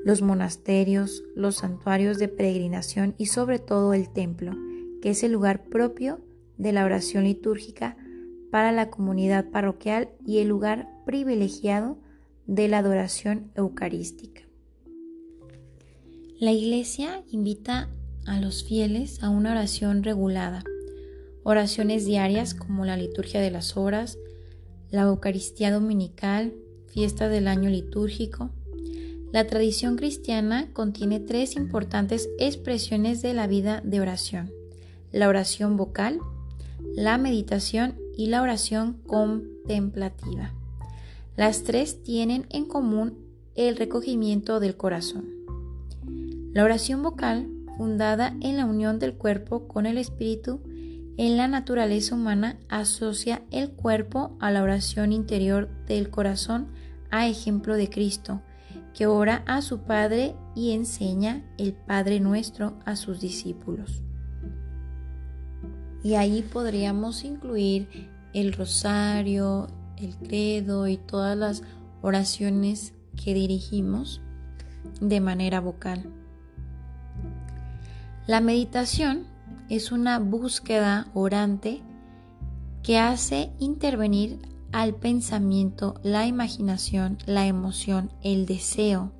los 0.04 0.22
monasterios, 0.22 1.22
los 1.34 1.56
santuarios 1.56 2.18
de 2.18 2.28
peregrinación 2.28 3.14
y 3.18 3.26
sobre 3.26 3.58
todo 3.58 3.94
el 3.94 4.12
templo, 4.12 4.52
que 5.00 5.10
es 5.10 5.22
el 5.22 5.32
lugar 5.32 5.64
propio 5.64 6.20
de 6.58 6.72
la 6.72 6.84
oración 6.84 7.24
litúrgica 7.24 7.96
para 8.50 8.72
la 8.72 8.90
comunidad 8.90 9.50
parroquial 9.50 10.10
y 10.26 10.38
el 10.38 10.48
lugar 10.48 10.88
privilegiado 11.06 11.98
de 12.46 12.68
la 12.68 12.78
adoración 12.78 13.50
eucarística. 13.54 14.42
La 16.38 16.52
Iglesia 16.52 17.22
invita 17.30 17.88
a 18.26 18.40
los 18.40 18.64
fieles 18.64 19.22
a 19.22 19.30
una 19.30 19.52
oración 19.52 20.02
regulada, 20.02 20.64
oraciones 21.44 22.04
diarias 22.04 22.54
como 22.54 22.84
la 22.84 22.96
liturgia 22.96 23.40
de 23.40 23.50
las 23.50 23.76
horas, 23.76 24.18
la 24.90 25.02
Eucaristía 25.02 25.72
dominical, 25.72 26.52
fiesta 26.88 27.28
del 27.28 27.48
año 27.48 27.70
litúrgico, 27.70 28.50
La 29.32 29.46
tradición 29.46 29.96
cristiana 29.96 30.68
contiene 30.74 31.18
tres 31.18 31.56
importantes 31.56 32.28
expresiones 32.38 33.22
de 33.22 33.32
la 33.32 33.46
vida 33.46 33.80
de 33.82 33.98
oración. 33.98 34.52
La 35.10 35.26
oración 35.26 35.78
vocal, 35.78 36.18
la 36.94 37.16
meditación 37.16 37.96
y 38.14 38.26
la 38.26 38.42
oración 38.42 38.98
contemplativa. 39.06 40.52
Las 41.34 41.62
tres 41.62 42.02
tienen 42.02 42.46
en 42.50 42.66
común 42.66 43.16
el 43.54 43.76
recogimiento 43.76 44.60
del 44.60 44.76
corazón. 44.76 45.30
La 46.52 46.62
oración 46.62 47.02
vocal, 47.02 47.48
fundada 47.78 48.36
en 48.42 48.58
la 48.58 48.66
unión 48.66 48.98
del 48.98 49.14
cuerpo 49.14 49.66
con 49.66 49.86
el 49.86 49.96
espíritu, 49.96 50.60
en 51.16 51.38
la 51.38 51.48
naturaleza 51.48 52.14
humana 52.14 52.58
asocia 52.68 53.42
el 53.50 53.70
cuerpo 53.70 54.36
a 54.40 54.50
la 54.50 54.62
oración 54.62 55.10
interior 55.10 55.70
del 55.86 56.10
corazón 56.10 56.68
a 57.10 57.28
ejemplo 57.28 57.76
de 57.76 57.88
Cristo, 57.88 58.42
que 58.94 59.06
ora 59.06 59.42
a 59.46 59.62
su 59.62 59.80
Padre 59.80 60.34
y 60.54 60.72
enseña 60.72 61.44
el 61.58 61.72
Padre 61.72 62.20
nuestro 62.20 62.78
a 62.84 62.96
sus 62.96 63.20
discípulos. 63.20 64.02
Y 66.02 66.14
ahí 66.14 66.42
podríamos 66.42 67.24
incluir 67.24 68.10
el 68.34 68.52
rosario, 68.52 69.68
el 69.96 70.16
credo 70.16 70.88
y 70.88 70.96
todas 70.96 71.36
las 71.36 71.62
oraciones 72.00 72.94
que 73.22 73.34
dirigimos 73.34 74.20
de 75.00 75.20
manera 75.20 75.60
vocal. 75.60 76.10
La 78.26 78.40
meditación 78.40 79.26
es 79.68 79.92
una 79.92 80.18
búsqueda 80.18 81.06
orante 81.14 81.82
que 82.82 82.98
hace 82.98 83.52
intervenir 83.58 84.38
al 84.72 84.94
pensamiento, 84.94 85.94
la 86.02 86.26
imaginación, 86.26 87.18
la 87.26 87.46
emoción, 87.46 88.10
el 88.22 88.46
deseo. 88.46 89.12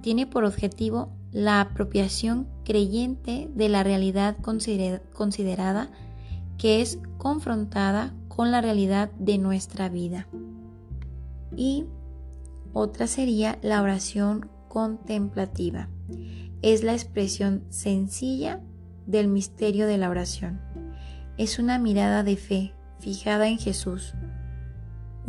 Tiene 0.00 0.26
por 0.26 0.44
objetivo 0.44 1.12
la 1.30 1.60
apropiación 1.60 2.48
creyente 2.64 3.50
de 3.54 3.68
la 3.68 3.84
realidad 3.84 4.36
considerada 5.12 5.90
que 6.58 6.80
es 6.80 6.98
confrontada 7.18 8.14
con 8.28 8.50
la 8.50 8.60
realidad 8.60 9.10
de 9.18 9.38
nuestra 9.38 9.88
vida. 9.88 10.26
Y 11.56 11.84
otra 12.72 13.06
sería 13.06 13.58
la 13.62 13.82
oración 13.82 14.48
contemplativa. 14.68 15.88
Es 16.62 16.82
la 16.82 16.92
expresión 16.92 17.64
sencilla 17.70 18.60
del 19.06 19.28
misterio 19.28 19.86
de 19.86 19.98
la 19.98 20.08
oración. 20.10 20.60
Es 21.36 21.58
una 21.58 21.78
mirada 21.78 22.22
de 22.22 22.36
fe 22.36 22.74
fijada 22.98 23.48
en 23.48 23.58
Jesús, 23.58 24.14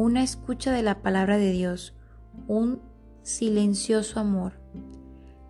una 0.02 0.24
escucha 0.24 0.72
de 0.72 0.82
la 0.82 1.04
palabra 1.04 1.38
de 1.38 1.52
Dios, 1.52 1.94
un 2.48 2.82
silencioso 3.22 4.20
amor. 4.20 4.54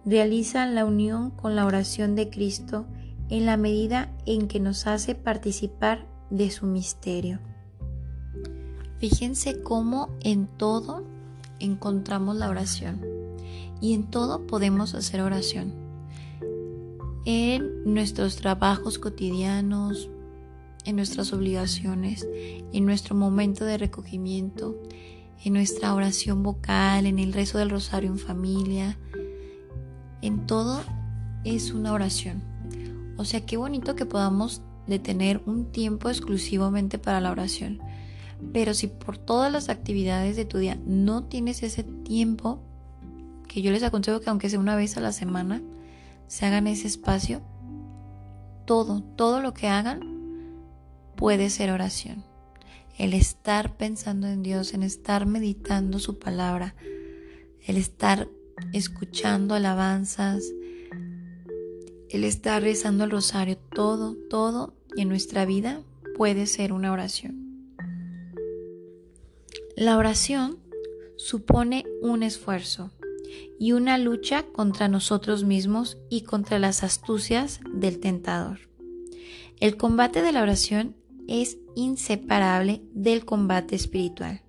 Realiza 0.03 0.65
la 0.65 0.84
unión 0.84 1.31
con 1.31 1.55
la 1.55 1.65
oración 1.65 2.15
de 2.15 2.29
Cristo 2.29 2.86
en 3.29 3.46
la 3.46 3.55
medida 3.55 4.12
en 4.25 4.50
que 4.50 4.60
nos 4.60 4.88
hace 4.88 5.15
participar 5.15 6.05
de 6.29 6.51
su 6.51 6.65
misterio. 6.65 7.39
Fíjense 8.98 9.63
cómo 9.63 10.10
en 10.20 10.48
todo 10.48 11.05
encontramos 11.60 12.36
la 12.36 12.50
oración 12.50 13.00
y 13.79 13.93
en 13.93 14.10
todo 14.10 14.48
podemos 14.48 14.96
hacer 14.96 15.22
oración. 15.22 15.74
En 17.24 17.86
nuestros 17.86 18.36
trabajos 18.36 19.00
cotidianos, 19.00 20.10
en 20.85 20.95
nuestras 20.95 21.33
obligaciones, 21.33 22.27
en 22.73 22.85
nuestro 22.85 23.15
momento 23.15 23.65
de 23.65 23.77
recogimiento, 23.77 24.75
en 25.43 25.53
nuestra 25.53 25.93
oración 25.93 26.43
vocal, 26.43 27.06
en 27.06 27.19
el 27.19 27.34
rezo 27.34 27.58
del 27.58 27.69
rosario 27.69 28.12
en 28.12 28.19
familia, 28.19 28.97
en 30.21 30.45
todo 30.45 30.82
es 31.43 31.71
una 31.71 31.93
oración. 31.93 32.43
O 33.17 33.25
sea, 33.25 33.45
qué 33.45 33.58
bonito 33.58 33.95
que 33.95 34.06
podamos 34.06 34.62
detener 34.88 35.41
un 35.45 35.71
tiempo 35.71 36.10
exclusivamente 36.10 36.97
para 36.97 37.21
la 37.21 37.32
oración. 37.32 37.79
Pero 38.53 38.73
si 38.73 38.88
por 38.88 39.17
todas 39.17 39.51
las 39.51 39.69
actividades 39.69 40.36
de 40.36 40.45
tu 40.45 40.58
día 40.58 40.79
no 40.86 41.23
tienes 41.25 41.62
ese 41.63 41.84
tiempo, 41.84 42.60
que 43.47 43.62
yo 43.62 43.71
les 43.71 43.84
aconsejo 43.84 44.21
que 44.21 44.29
aunque 44.29 44.49
sea 44.49 44.60
una 44.60 44.75
vez 44.75 44.97
a 44.97 45.01
la 45.01 45.12
semana, 45.12 45.62
se 46.27 46.45
hagan 46.45 46.67
ese 46.67 46.88
espacio, 46.88 47.41
todo, 48.65 49.01
todo 49.01 49.41
lo 49.41 49.53
que 49.53 49.67
hagan 49.67 50.11
puede 51.21 51.51
ser 51.51 51.69
oración. 51.69 52.25
El 52.97 53.13
estar 53.13 53.77
pensando 53.77 54.25
en 54.25 54.41
Dios, 54.41 54.73
en 54.73 54.81
estar 54.81 55.27
meditando 55.27 55.99
su 55.99 56.17
palabra, 56.17 56.73
el 57.63 57.77
estar 57.77 58.27
escuchando 58.73 59.53
alabanzas, 59.53 60.43
el 62.10 62.23
estar 62.23 62.63
rezando 62.63 63.03
el 63.03 63.12
rosario, 63.12 63.55
todo, 63.55 64.15
todo 64.31 64.73
en 64.97 65.10
nuestra 65.10 65.45
vida 65.45 65.84
puede 66.17 66.47
ser 66.47 66.73
una 66.73 66.91
oración. 66.91 67.75
La 69.75 69.99
oración 69.99 70.57
supone 71.17 71.86
un 72.01 72.23
esfuerzo 72.23 72.89
y 73.60 73.73
una 73.73 73.99
lucha 73.99 74.47
contra 74.47 74.88
nosotros 74.88 75.43
mismos 75.43 75.99
y 76.10 76.21
contra 76.21 76.57
las 76.57 76.84
astucias 76.84 77.60
del 77.71 77.99
tentador. 77.99 78.71
El 79.60 79.77
combate 79.77 80.23
de 80.23 80.31
la 80.31 80.41
oración 80.41 80.95
es 81.27 81.57
inseparable 81.75 82.81
del 82.93 83.25
combate 83.25 83.75
espiritual, 83.75 84.41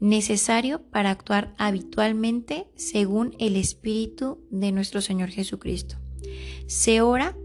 necesario 0.00 0.82
para 0.90 1.10
actuar 1.10 1.54
habitualmente 1.58 2.66
según 2.74 3.34
el 3.38 3.56
Espíritu 3.56 4.38
de 4.50 4.72
nuestro 4.72 5.00
Señor 5.00 5.30
Jesucristo. 5.30 5.96
Se 6.66 7.00
ora 7.00 7.36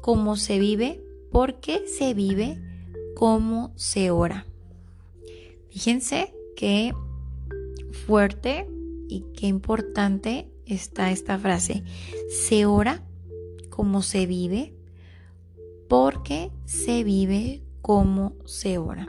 como 0.00 0.36
se 0.36 0.58
vive 0.58 1.02
porque 1.30 1.86
se 1.86 2.14
vive 2.14 2.60
como 3.14 3.72
se 3.76 4.10
ora. 4.10 4.46
Fíjense 5.70 6.34
qué 6.56 6.92
fuerte 8.06 8.68
y 9.08 9.24
qué 9.34 9.46
importante 9.46 10.50
está 10.66 11.10
esta 11.10 11.38
frase. 11.38 11.84
Se 12.30 12.66
ora 12.66 13.04
como 13.70 14.02
se 14.02 14.26
vive 14.26 14.74
porque 15.88 16.50
se 16.64 17.04
vive 17.04 17.61
como 17.82 18.34
se 18.46 18.78
ora. 18.78 19.06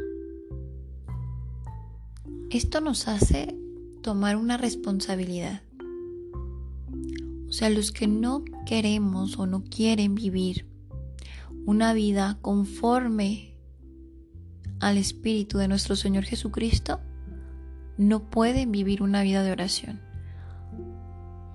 Esto 2.49 2.81
nos 2.81 3.07
hace 3.07 3.55
tomar 4.01 4.35
una 4.35 4.57
responsabilidad. 4.57 5.61
O 7.47 7.51
sea, 7.51 7.69
los 7.69 7.91
que 7.91 8.07
no 8.07 8.43
queremos 8.65 9.37
o 9.37 9.45
no 9.45 9.63
quieren 9.63 10.15
vivir 10.15 10.67
una 11.65 11.93
vida 11.93 12.37
conforme 12.41 13.55
al 14.79 14.97
Espíritu 14.97 15.59
de 15.59 15.67
nuestro 15.67 15.95
Señor 15.95 16.23
Jesucristo, 16.25 16.99
no 17.97 18.29
pueden 18.29 18.71
vivir 18.71 19.01
una 19.03 19.21
vida 19.21 19.43
de 19.43 19.51
oración. 19.51 20.01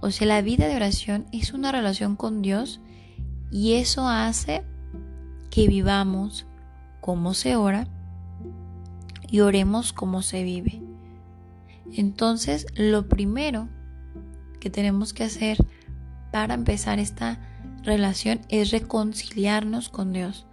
O 0.00 0.10
sea, 0.10 0.28
la 0.28 0.40
vida 0.40 0.68
de 0.68 0.76
oración 0.76 1.26
es 1.32 1.52
una 1.52 1.72
relación 1.72 2.14
con 2.16 2.42
Dios 2.42 2.80
y 3.50 3.74
eso 3.74 4.08
hace 4.08 4.64
que 5.50 5.66
vivamos 5.66 6.46
como 7.08 7.32
se 7.32 7.56
ora 7.56 7.88
y 9.30 9.40
oremos 9.40 9.94
como 9.94 10.20
se 10.20 10.42
vive. 10.42 10.82
Entonces, 11.90 12.66
lo 12.76 13.08
primero 13.08 13.70
que 14.60 14.68
tenemos 14.68 15.14
que 15.14 15.24
hacer 15.24 15.56
para 16.32 16.52
empezar 16.52 16.98
esta 16.98 17.40
relación 17.82 18.42
es 18.50 18.72
reconciliarnos 18.72 19.88
con 19.88 20.12
Dios, 20.12 20.44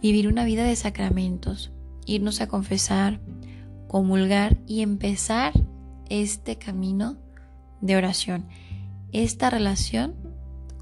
vivir 0.00 0.28
una 0.28 0.46
vida 0.46 0.64
de 0.64 0.76
sacramentos, 0.76 1.72
irnos 2.06 2.40
a 2.40 2.46
confesar, 2.46 3.20
comulgar 3.86 4.56
y 4.66 4.80
empezar 4.80 5.52
este 6.08 6.56
camino 6.56 7.18
de 7.82 7.96
oración, 7.96 8.48
esta 9.12 9.50
relación 9.50 10.14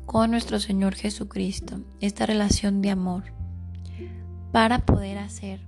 con 0.06 0.30
nuestro 0.30 0.60
Señor 0.60 0.94
Jesucristo, 0.94 1.80
esta 1.98 2.26
relación 2.26 2.80
de 2.80 2.90
amor, 2.90 3.34
para 4.54 4.86
poder 4.86 5.18
hacer, 5.18 5.58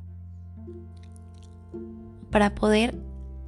para 2.30 2.54
poder 2.54 2.94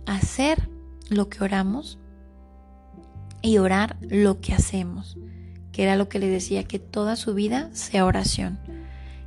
hacer 0.05 0.69
lo 1.11 1.29
que 1.29 1.45
oramos 1.45 1.97
y 3.41 3.59
orar 3.59 3.97
lo 4.01 4.41
que 4.41 4.53
hacemos, 4.53 5.17
que 5.71 5.85
era 5.85 5.95
lo 5.95 6.09
que 6.09 6.19
le 6.19 6.27
decía, 6.27 6.65
que 6.65 6.81
toda 6.81 7.15
su 7.15 7.35
vida 7.35 7.71
sea 7.73 8.05
oración, 8.05 8.59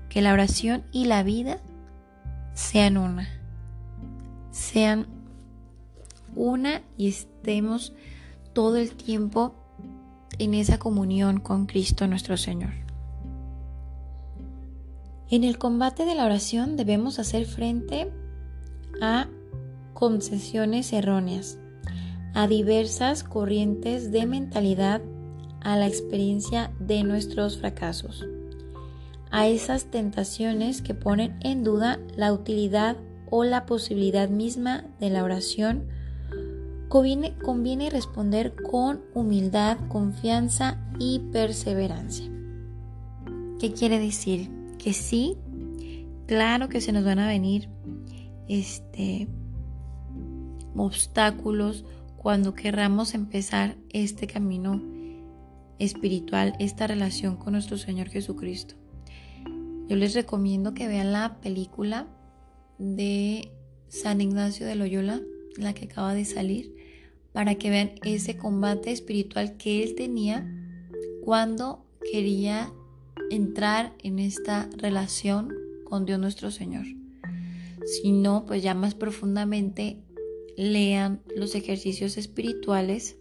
que 0.09 0.21
la 0.21 0.33
oración 0.33 0.83
y 0.91 1.05
la 1.05 1.23
vida 1.23 1.59
sean 2.55 2.97
una 2.97 3.29
sean 4.51 5.07
una 6.35 6.81
y 6.97 7.07
estemos 7.07 7.93
todo 8.51 8.75
el 8.75 8.95
tiempo 8.95 9.55
en 10.39 10.55
esa 10.55 10.77
comunión 10.77 11.39
con 11.39 11.67
Cristo 11.67 12.05
nuestro 12.05 12.35
Señor. 12.35 12.80
En 15.31 15.45
el 15.45 15.57
combate 15.57 16.03
de 16.03 16.13
la 16.13 16.25
oración 16.25 16.75
debemos 16.75 17.17
hacer 17.17 17.45
frente 17.45 18.11
a 19.01 19.29
concesiones 19.93 20.91
erróneas, 20.91 21.57
a 22.33 22.47
diversas 22.47 23.23
corrientes 23.23 24.11
de 24.11 24.25
mentalidad 24.25 25.01
a 25.61 25.77
la 25.77 25.87
experiencia 25.87 26.73
de 26.81 27.05
nuestros 27.05 27.57
fracasos, 27.57 28.27
a 29.31 29.47
esas 29.47 29.85
tentaciones 29.85 30.81
que 30.81 30.95
ponen 30.95 31.37
en 31.39 31.63
duda 31.63 31.97
la 32.17 32.33
utilidad 32.33 32.97
o 33.29 33.45
la 33.45 33.65
posibilidad 33.65 34.27
misma 34.27 34.83
de 34.99 35.11
la 35.11 35.23
oración, 35.23 35.87
conviene, 36.89 37.37
conviene 37.37 37.89
responder 37.89 38.53
con 38.69 38.99
humildad, 39.13 39.77
confianza 39.87 40.77
y 40.99 41.19
perseverancia. 41.31 42.29
¿Qué 43.61 43.71
quiere 43.71 43.97
decir? 43.97 44.60
Que 44.81 44.93
sí, 44.93 45.37
claro 46.25 46.67
que 46.67 46.81
se 46.81 46.91
nos 46.91 47.05
van 47.05 47.19
a 47.19 47.27
venir 47.27 47.69
este 48.47 49.27
obstáculos 50.75 51.85
cuando 52.17 52.55
querramos 52.55 53.13
empezar 53.13 53.77
este 53.91 54.25
camino 54.25 54.81
espiritual, 55.77 56.55
esta 56.57 56.87
relación 56.87 57.35
con 57.35 57.53
nuestro 57.53 57.77
Señor 57.77 58.09
Jesucristo. 58.09 58.73
Yo 59.87 59.95
les 59.95 60.15
recomiendo 60.15 60.73
que 60.73 60.87
vean 60.87 61.11
la 61.11 61.39
película 61.41 62.07
de 62.79 63.51
San 63.87 64.19
Ignacio 64.19 64.65
de 64.65 64.73
Loyola, 64.75 65.21
la 65.57 65.73
que 65.73 65.85
acaba 65.85 66.15
de 66.15 66.25
salir, 66.25 66.73
para 67.33 67.53
que 67.53 67.69
vean 67.69 67.91
ese 68.03 68.35
combate 68.35 68.91
espiritual 68.91 69.57
que 69.57 69.83
él 69.83 69.93
tenía 69.93 70.51
cuando 71.23 71.85
quería 72.11 72.73
entrar 73.29 73.93
en 74.03 74.19
esta 74.19 74.69
relación 74.77 75.53
con 75.85 76.05
Dios 76.05 76.19
nuestro 76.19 76.51
Señor. 76.51 76.85
Si 77.85 78.11
no, 78.11 78.45
pues 78.45 78.61
ya 78.63 78.73
más 78.73 78.95
profundamente 78.95 79.97
lean 80.57 81.21
los 81.35 81.55
ejercicios 81.55 82.17
espirituales 82.17 83.17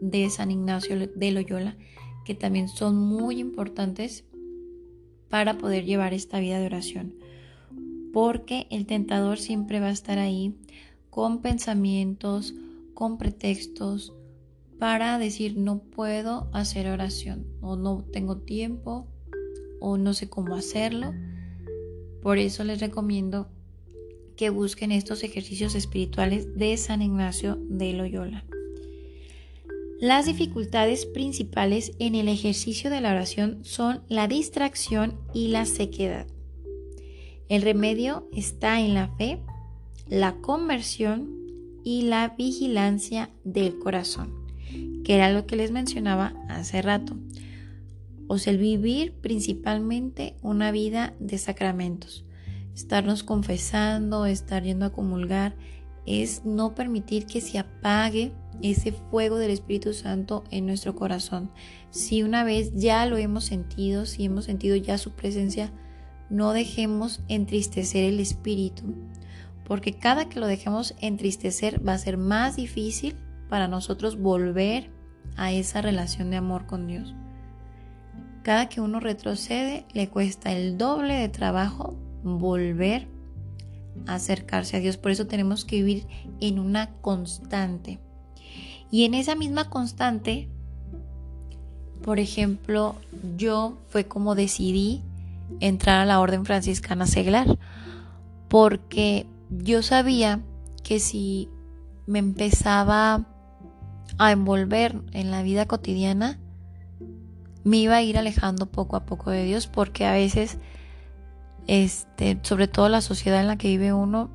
de 0.00 0.30
San 0.30 0.50
Ignacio 0.50 1.08
de 1.08 1.32
Loyola, 1.32 1.76
que 2.24 2.34
también 2.34 2.68
son 2.68 2.96
muy 2.96 3.38
importantes 3.38 4.24
para 5.28 5.58
poder 5.58 5.84
llevar 5.84 6.14
esta 6.14 6.40
vida 6.40 6.58
de 6.58 6.66
oración. 6.66 7.14
Porque 8.12 8.66
el 8.70 8.86
tentador 8.86 9.38
siempre 9.38 9.80
va 9.80 9.86
a 9.86 9.92
estar 9.92 10.18
ahí 10.18 10.54
con 11.10 11.40
pensamientos, 11.40 12.54
con 12.94 13.18
pretextos, 13.18 14.12
para 14.80 15.18
decir 15.18 15.56
no 15.56 15.78
puedo 15.78 16.48
hacer 16.52 16.88
oración 16.88 17.46
o 17.60 17.76
no 17.76 18.04
tengo 18.12 18.38
tiempo 18.38 19.06
o 19.78 19.98
no 19.98 20.14
sé 20.14 20.28
cómo 20.28 20.56
hacerlo. 20.56 21.14
Por 22.22 22.38
eso 22.38 22.64
les 22.64 22.80
recomiendo 22.80 23.48
que 24.36 24.50
busquen 24.50 24.90
estos 24.90 25.22
ejercicios 25.22 25.74
espirituales 25.74 26.56
de 26.56 26.76
San 26.78 27.02
Ignacio 27.02 27.58
de 27.68 27.92
Loyola. 27.92 28.44
Las 30.00 30.24
dificultades 30.24 31.04
principales 31.04 31.92
en 31.98 32.14
el 32.14 32.26
ejercicio 32.26 32.88
de 32.88 33.02
la 33.02 33.10
oración 33.10 33.58
son 33.62 34.02
la 34.08 34.28
distracción 34.28 35.20
y 35.34 35.48
la 35.48 35.66
sequedad. 35.66 36.26
El 37.50 37.60
remedio 37.60 38.26
está 38.32 38.80
en 38.80 38.94
la 38.94 39.08
fe, 39.16 39.40
la 40.08 40.36
conversión 40.40 41.36
y 41.84 42.02
la 42.02 42.30
vigilancia 42.30 43.28
del 43.44 43.78
corazón, 43.78 44.39
que 45.04 45.14
era 45.14 45.32
lo 45.32 45.46
que 45.46 45.56
les 45.56 45.70
mencionaba 45.70 46.34
hace 46.48 46.82
rato. 46.82 47.16
O 48.26 48.38
sea, 48.38 48.52
el 48.52 48.58
vivir 48.58 49.12
principalmente 49.12 50.36
una 50.42 50.70
vida 50.70 51.14
de 51.18 51.38
sacramentos. 51.38 52.24
Estarnos 52.74 53.24
confesando, 53.24 54.26
estar 54.26 54.62
yendo 54.62 54.86
a 54.86 54.92
comulgar, 54.92 55.56
es 56.06 56.44
no 56.44 56.74
permitir 56.74 57.26
que 57.26 57.40
se 57.40 57.58
apague 57.58 58.32
ese 58.62 58.92
fuego 58.92 59.38
del 59.38 59.50
Espíritu 59.50 59.94
Santo 59.94 60.44
en 60.50 60.66
nuestro 60.66 60.94
corazón. 60.94 61.50
Si 61.90 62.22
una 62.22 62.44
vez 62.44 62.72
ya 62.74 63.04
lo 63.06 63.16
hemos 63.16 63.44
sentido, 63.44 64.06
si 64.06 64.24
hemos 64.24 64.44
sentido 64.44 64.76
ya 64.76 64.98
su 64.98 65.12
presencia, 65.12 65.72
no 66.28 66.52
dejemos 66.52 67.20
entristecer 67.28 68.04
el 68.04 68.20
Espíritu, 68.20 68.94
porque 69.66 69.92
cada 69.92 70.28
que 70.28 70.40
lo 70.40 70.46
dejemos 70.46 70.94
entristecer 71.00 71.86
va 71.86 71.94
a 71.94 71.98
ser 71.98 72.16
más 72.16 72.56
difícil 72.56 73.16
para 73.50 73.68
nosotros 73.68 74.18
volver 74.18 74.90
a 75.36 75.52
esa 75.52 75.82
relación 75.82 76.30
de 76.30 76.38
amor 76.38 76.64
con 76.66 76.86
Dios. 76.86 77.14
Cada 78.42 78.70
que 78.70 78.80
uno 78.80 79.00
retrocede, 79.00 79.84
le 79.92 80.08
cuesta 80.08 80.52
el 80.52 80.78
doble 80.78 81.14
de 81.14 81.28
trabajo 81.28 81.94
volver 82.22 83.06
a 84.06 84.14
acercarse 84.14 84.78
a 84.78 84.80
Dios. 84.80 84.96
Por 84.96 85.10
eso 85.10 85.26
tenemos 85.26 85.66
que 85.66 85.76
vivir 85.76 86.06
en 86.40 86.58
una 86.58 86.90
constante. 87.02 87.98
Y 88.90 89.04
en 89.04 89.14
esa 89.14 89.34
misma 89.34 89.68
constante, 89.68 90.48
por 92.02 92.18
ejemplo, 92.18 92.94
yo 93.36 93.76
fue 93.88 94.06
como 94.06 94.34
decidí 94.34 95.02
entrar 95.60 96.00
a 96.00 96.06
la 96.06 96.20
orden 96.20 96.44
franciscana 96.44 97.06
seglar, 97.06 97.58
porque 98.48 99.26
yo 99.50 99.82
sabía 99.82 100.40
que 100.82 100.98
si 100.98 101.48
me 102.06 102.18
empezaba 102.18 103.26
a 104.18 104.32
envolver 104.32 105.00
en 105.12 105.30
la 105.30 105.42
vida 105.42 105.66
cotidiana, 105.66 106.38
me 107.64 107.76
iba 107.78 107.96
a 107.96 108.02
ir 108.02 108.18
alejando 108.18 108.66
poco 108.66 108.96
a 108.96 109.04
poco 109.04 109.30
de 109.30 109.44
Dios, 109.44 109.66
porque 109.66 110.06
a 110.06 110.12
veces, 110.12 110.58
este, 111.66 112.38
sobre 112.42 112.68
todo 112.68 112.88
la 112.88 113.00
sociedad 113.00 113.40
en 113.40 113.46
la 113.46 113.58
que 113.58 113.68
vive 113.68 113.92
uno, 113.92 114.30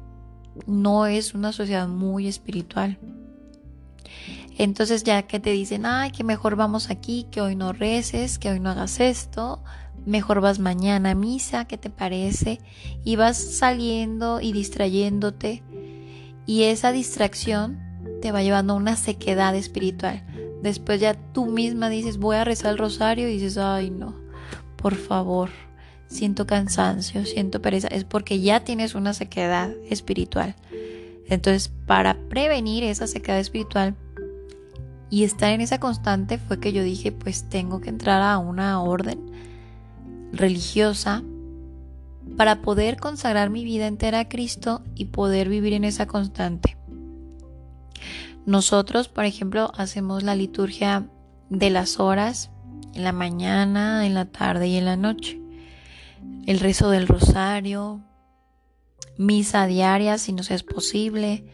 no 0.68 1.06
es 1.06 1.34
una 1.34 1.52
sociedad 1.52 1.88
muy 1.88 2.28
espiritual. 2.28 2.98
Entonces 4.58 5.04
ya 5.04 5.24
que 5.24 5.40
te 5.40 5.52
dicen, 5.52 5.86
ay, 5.86 6.12
que 6.12 6.24
mejor 6.24 6.56
vamos 6.56 6.90
aquí, 6.90 7.28
que 7.30 7.42
hoy 7.42 7.56
no 7.56 7.74
reces, 7.74 8.40
que 8.40 8.50
hoy 8.50 8.60
no 8.60 8.70
hagas 8.70 9.02
esto, 9.02 9.62
mejor 10.06 10.40
vas 10.40 10.60
mañana 10.60 11.12
a 11.12 11.16
misa, 11.16 11.66
¿qué 11.66 11.78
te 11.78 11.90
parece? 11.90 12.60
Y 13.04 13.18
vas 13.18 13.38
saliendo 13.38 14.40
y 14.40 14.54
distrayéndote. 14.54 15.64
Y 16.46 16.64
esa 16.64 16.92
distracción 16.92 17.85
te 18.26 18.32
va 18.32 18.42
llevando 18.42 18.74
a 18.74 18.78
una 18.78 18.96
sequedad 18.96 19.56
espiritual. 19.56 20.24
Después 20.64 21.00
ya 21.00 21.14
tú 21.14 21.46
misma 21.46 21.90
dices, 21.90 22.18
voy 22.18 22.38
a 22.38 22.44
rezar 22.44 22.72
el 22.72 22.80
rosario 22.80 23.30
y 23.30 23.34
dices, 23.34 23.60
ay 23.60 23.92
no, 23.92 24.16
por 24.78 24.96
favor, 24.96 25.52
siento 26.08 26.48
cansancio, 26.48 27.24
siento 27.24 27.62
pereza. 27.62 27.88
Es 27.90 28.04
porque 28.04 28.42
ya 28.42 28.64
tienes 28.64 28.96
una 28.96 29.14
sequedad 29.14 29.70
espiritual. 29.92 30.56
Entonces, 31.28 31.72
para 31.86 32.18
prevenir 32.28 32.84
esa 32.84 33.06
sequedad 33.06 33.38
espiritual, 33.38 33.96
y 35.12 35.24
estar 35.24 35.52
en 35.52 35.62
esa 35.62 35.80
constante 35.80 36.40
fue 36.40 36.60
que 36.60 36.74
yo 36.74 36.82
dije, 36.82 37.12
pues 37.12 37.48
tengo 37.48 37.80
que 37.80 37.90
entrar 37.90 38.24
a 38.24 38.40
una 38.40 38.82
orden 38.82 39.20
religiosa 40.34 41.22
para 42.38 42.64
poder 42.64 42.98
consagrar 42.98 43.52
mi 43.52 43.64
vida 43.64 43.86
entera 43.86 44.22
a 44.22 44.30
Cristo 44.30 44.82
y 44.96 45.06
poder 45.06 45.48
vivir 45.48 45.74
en 45.74 45.84
esa 45.84 46.08
constante. 46.08 46.75
Nosotros, 48.46 49.08
por 49.08 49.26
ejemplo, 49.26 49.72
hacemos 49.76 50.24
la 50.24 50.36
liturgia 50.36 51.10
de 51.50 51.70
las 51.70 52.00
horas 52.00 52.52
en 52.94 53.04
la 53.04 53.12
mañana, 53.12 54.06
en 54.06 54.14
la 54.14 54.26
tarde 54.26 54.68
y 54.68 54.78
en 54.78 54.86
la 54.86 54.98
noche. 54.98 55.42
El 56.46 56.60
rezo 56.60 56.90
del 56.90 57.08
rosario, 57.08 58.02
misa 59.18 59.66
diaria 59.66 60.18
si 60.18 60.32
nos 60.32 60.52
es 60.52 60.64
posible, 60.64 61.46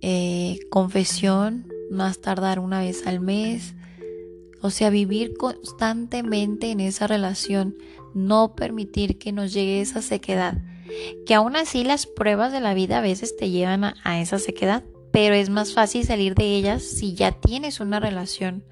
eh, 0.00 0.58
confesión 0.70 1.68
más 1.90 2.20
tardar 2.20 2.58
una 2.58 2.80
vez 2.80 3.06
al 3.06 3.20
mes. 3.20 3.74
O 4.62 4.70
sea, 4.70 4.90
vivir 4.90 5.36
constantemente 5.36 6.70
en 6.70 6.80
esa 6.80 7.06
relación, 7.06 7.76
no 8.14 8.54
permitir 8.54 9.18
que 9.18 9.32
nos 9.32 9.52
llegue 9.52 9.80
esa 9.80 10.02
sequedad. 10.02 10.58
Que 11.26 11.34
aún 11.34 11.56
así 11.56 11.84
las 11.84 12.06
pruebas 12.06 12.52
de 12.52 12.60
la 12.60 12.74
vida 12.74 12.98
a 12.98 13.02
veces 13.02 13.36
te 13.36 13.50
llevan 13.50 13.84
a, 13.84 13.94
a 14.04 14.20
esa 14.20 14.38
sequedad, 14.38 14.84
pero 15.14 15.36
es 15.36 15.48
más 15.48 15.74
fácil 15.74 16.04
salir 16.04 16.34
de 16.34 16.56
ellas 16.56 16.82
si 16.82 17.14
ya 17.14 17.30
tienes 17.30 17.78
una 17.78 18.00
relación 18.00 18.64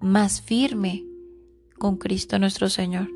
más 0.00 0.40
firme 0.40 1.04
con 1.76 1.98
Cristo 1.98 2.38
nuestro 2.38 2.70
Señor. 2.70 3.10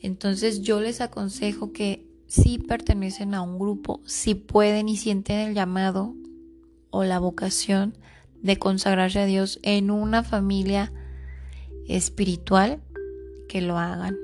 Entonces 0.00 0.62
yo 0.62 0.80
les 0.80 1.00
aconsejo 1.00 1.72
que 1.72 2.04
si 2.26 2.58
pertenecen 2.58 3.32
a 3.32 3.42
un 3.42 3.60
grupo, 3.60 4.00
si 4.06 4.34
pueden 4.34 4.88
y 4.88 4.96
sienten 4.96 5.38
el 5.38 5.54
llamado 5.54 6.16
o 6.90 7.04
la 7.04 7.20
vocación, 7.20 7.96
de 8.42 8.58
consagrarse 8.58 9.20
a 9.20 9.26
Dios 9.26 9.60
en 9.62 9.92
una 9.92 10.24
familia 10.24 10.92
espiritual, 11.86 12.82
que 13.48 13.60
lo 13.60 13.78
hagan. 13.78 14.16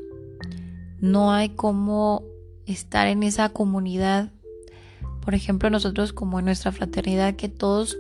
No 0.99 1.33
hay 1.33 1.51
como 1.51 2.25
estar 2.67 3.07
en 3.07 3.23
esa 3.23 3.51
comunidad. 3.51 4.33
Por 5.25 5.35
ejemplo, 5.35 5.71
nosotros 5.71 6.13
como 6.13 6.39
en 6.39 6.45
nuestra 6.45 6.71
fraternidad, 6.73 7.37
que 7.37 7.49
todos 7.49 7.97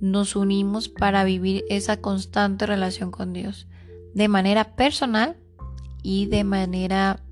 nos 0.00 0.36
unimos 0.36 0.88
para 0.88 1.24
vivir 1.24 1.64
esa 1.68 2.00
constante 2.00 2.66
relación 2.66 3.10
con 3.10 3.32
Dios, 3.32 3.66
de 4.14 4.28
manera 4.28 4.74
personal 4.74 5.36
y 6.02 6.26
de 6.26 6.44
manera 6.44 7.22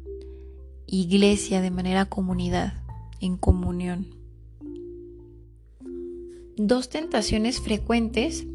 iglesia, 0.86 1.60
de 1.60 1.70
manera 1.70 2.06
comunidad, 2.06 2.84
en 3.20 3.36
comunión. 3.36 4.06
Dos 6.56 6.88
tentaciones 6.88 7.60
frecuentes 7.60 8.46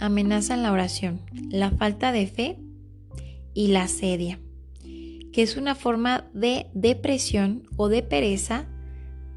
amenazan 0.00 0.62
la 0.62 0.72
oración, 0.72 1.20
la 1.50 1.70
falta 1.70 2.12
de 2.12 2.26
fe 2.26 2.58
y 3.52 3.68
la 3.68 3.88
sedia, 3.88 4.40
que 5.32 5.42
es 5.42 5.56
una 5.56 5.74
forma 5.74 6.24
de 6.32 6.66
depresión 6.74 7.62
o 7.76 7.88
de 7.88 8.02
pereza 8.02 8.66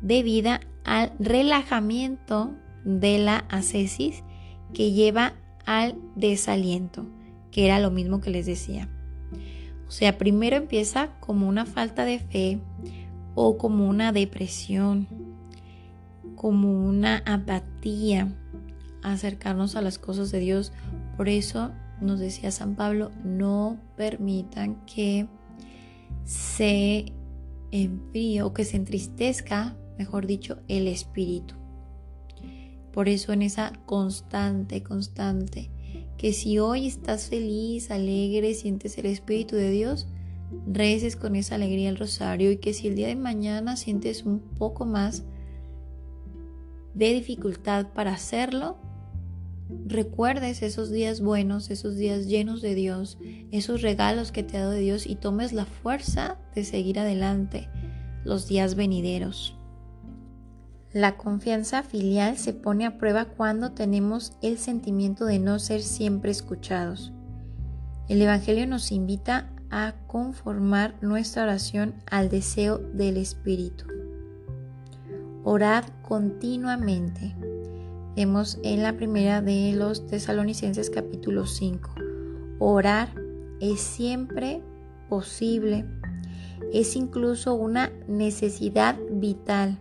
debida 0.02 0.62
al 0.88 1.12
relajamiento 1.19 2.56
de 2.84 3.19
la 3.19 3.45
ascesis 3.50 4.23
que 4.73 4.93
lleva 4.93 5.34
al 5.65 5.95
desaliento, 6.15 7.06
que 7.52 7.65
era 7.65 7.80
lo 7.80 7.91
mismo 7.91 8.21
que 8.21 8.32
les 8.32 8.45
decía. 8.45 8.89
O 9.88 9.91
sea, 9.91 10.17
primero 10.17 10.56
empieza 10.56 11.19
como 11.19 11.47
una 11.47 11.65
falta 11.65 12.06
de 12.06 12.19
fe 12.19 12.60
o 13.36 13.58
como 13.58 13.88
una 13.88 14.12
depresión, 14.12 15.08
como 16.36 16.71
una 16.71 17.21
apatía 17.26 18.34
acercarnos 19.04 19.76
a 19.76 19.82
las 19.82 19.97
cosas 20.00 20.32
de 20.32 20.39
Dios. 20.39 20.71
Por 21.17 21.30
eso 21.30 21.71
nos 22.02 22.19
decía 22.19 22.52
San 22.52 22.76
Pablo, 22.76 23.12
no 23.23 23.78
permitan 23.95 24.86
que 24.86 25.28
se 26.23 27.13
enfríe 27.71 28.41
o 28.41 28.54
que 28.54 28.65
se 28.65 28.78
entristezca, 28.78 29.76
mejor 29.98 30.28
dicho, 30.28 30.60
el 30.68 30.88
espíritu. 30.88 31.56
Por 32.92 33.10
eso 33.10 33.32
en 33.34 33.44
esa 33.44 33.74
constante, 33.86 34.82
constante, 34.82 35.70
que 36.18 36.34
si 36.34 36.58
hoy 36.60 36.88
estás 36.88 37.28
feliz, 37.28 37.92
alegre, 37.92 38.54
sientes 38.56 38.98
el 38.98 39.06
Espíritu 39.06 39.56
de 39.56 39.70
Dios, 39.70 40.08
reces 40.66 41.16
con 41.16 41.36
esa 41.36 41.56
alegría 41.56 41.90
el 41.90 41.98
rosario 41.98 42.52
y 42.52 42.58
que 42.58 42.74
si 42.74 42.88
el 42.88 42.96
día 42.96 43.08
de 43.08 43.16
mañana 43.16 43.76
sientes 43.76 44.24
un 44.24 44.40
poco 44.40 44.86
más 44.86 45.24
de 46.94 47.14
dificultad 47.14 47.88
para 47.94 48.14
hacerlo, 48.14 48.78
recuerdes 49.86 50.64
esos 50.64 50.90
días 50.90 51.22
buenos, 51.22 51.70
esos 51.70 51.98
días 51.98 52.28
llenos 52.28 52.62
de 52.62 52.74
Dios, 52.74 53.18
esos 53.52 53.82
regalos 53.82 54.32
que 54.32 54.44
te 54.44 54.58
ha 54.58 54.62
dado 54.62 54.74
Dios 54.74 55.06
y 55.06 55.16
tomes 55.16 55.54
la 55.54 55.66
fuerza 55.66 56.40
de 56.56 56.64
seguir 56.64 57.00
adelante 57.00 57.70
los 58.24 58.48
días 58.48 58.76
venideros. 58.76 59.57
La 60.98 61.16
confianza 61.16 61.84
filial 61.84 62.40
se 62.40 62.54
pone 62.54 62.88
a 62.88 62.98
prueba 62.98 63.26
cuando 63.26 63.72
tenemos 63.72 64.36
el 64.42 64.58
sentimiento 64.58 65.26
de 65.26 65.38
no 65.38 65.60
ser 65.60 65.84
siempre 65.84 66.32
escuchados. 66.32 67.14
El 68.10 68.20
Evangelio 68.20 68.66
nos 68.66 68.92
invita 68.92 69.48
a 69.70 69.94
conformar 70.08 70.96
nuestra 71.02 71.44
oración 71.44 71.94
al 72.10 72.30
deseo 72.30 72.80
del 72.80 73.18
Espíritu. 73.18 73.86
Orad 75.44 75.84
continuamente. 76.02 77.36
Vemos 78.16 78.58
en 78.64 78.82
la 78.82 78.98
primera 78.98 79.44
de 79.44 79.74
los 79.74 80.08
tesalonicenses 80.08 80.90
capítulo 80.90 81.46
5. 81.46 81.92
Orar 82.58 83.10
es 83.62 83.82
siempre 83.82 84.64
posible, 85.10 85.86
es 86.74 86.96
incluso 86.96 87.54
una 87.54 87.92
necesidad 88.08 88.98
vital. 89.12 89.80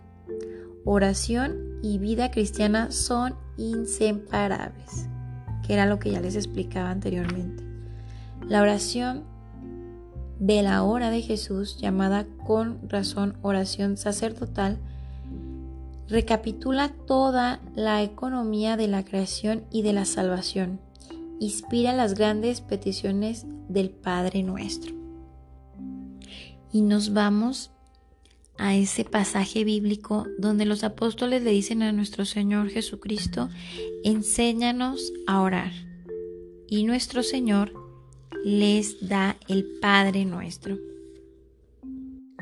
Oración 0.89 1.81
y 1.83 1.97
vida 1.97 2.31
cristiana 2.31 2.91
son 2.91 3.35
inseparables, 3.57 5.09
que 5.65 5.73
era 5.73 5.85
lo 5.85 5.99
que 5.99 6.11
ya 6.11 6.21
les 6.21 6.37
explicaba 6.37 6.91
anteriormente. 6.91 7.61
La 8.47 8.61
oración 8.61 9.25
de 10.39 10.63
la 10.63 10.83
hora 10.83 11.09
de 11.09 11.21
Jesús, 11.21 11.77
llamada 11.77 12.25
con 12.45 12.87
razón 12.87 13.37
oración 13.41 13.97
sacerdotal, 13.97 14.77
recapitula 16.07 16.93
toda 17.05 17.59
la 17.75 18.01
economía 18.01 18.77
de 18.77 18.87
la 18.87 19.03
creación 19.03 19.65
y 19.69 19.81
de 19.81 19.91
la 19.91 20.05
salvación. 20.05 20.79
Inspira 21.41 21.91
las 21.91 22.13
grandes 22.13 22.61
peticiones 22.61 23.45
del 23.67 23.89
Padre 23.89 24.41
nuestro. 24.41 24.95
Y 26.71 26.81
nos 26.81 27.11
vamos 27.11 27.71
a 28.57 28.75
ese 28.75 29.05
pasaje 29.05 29.63
bíblico 29.63 30.25
donde 30.37 30.65
los 30.65 30.83
apóstoles 30.83 31.43
le 31.43 31.51
dicen 31.51 31.83
a 31.83 31.91
nuestro 31.91 32.25
Señor 32.25 32.69
Jesucristo, 32.69 33.49
enséñanos 34.03 35.13
a 35.27 35.41
orar. 35.41 35.71
Y 36.67 36.83
nuestro 36.83 37.23
Señor 37.23 37.73
les 38.43 39.07
da 39.07 39.37
el 39.47 39.65
Padre 39.81 40.25
nuestro. 40.25 40.77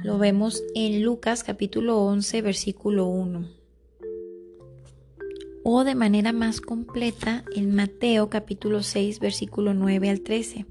Lo 0.04 0.17
vemos 0.17 0.63
en 0.75 1.04
Lucas 1.04 1.43
capítulo 1.43 1.99
11 2.01 2.41
versículo 2.41 3.08
1. 3.08 3.47
O 5.63 5.84
de 5.84 5.95
manera 5.95 6.32
más 6.32 6.62
completa 6.62 7.43
en 7.56 7.73
Mateo 7.73 8.30
capítulo 8.30 8.84
6 8.84 9.19
versículo 9.19 9.73
9 9.73 10.10
al 10.10 10.21
13, 10.21 10.65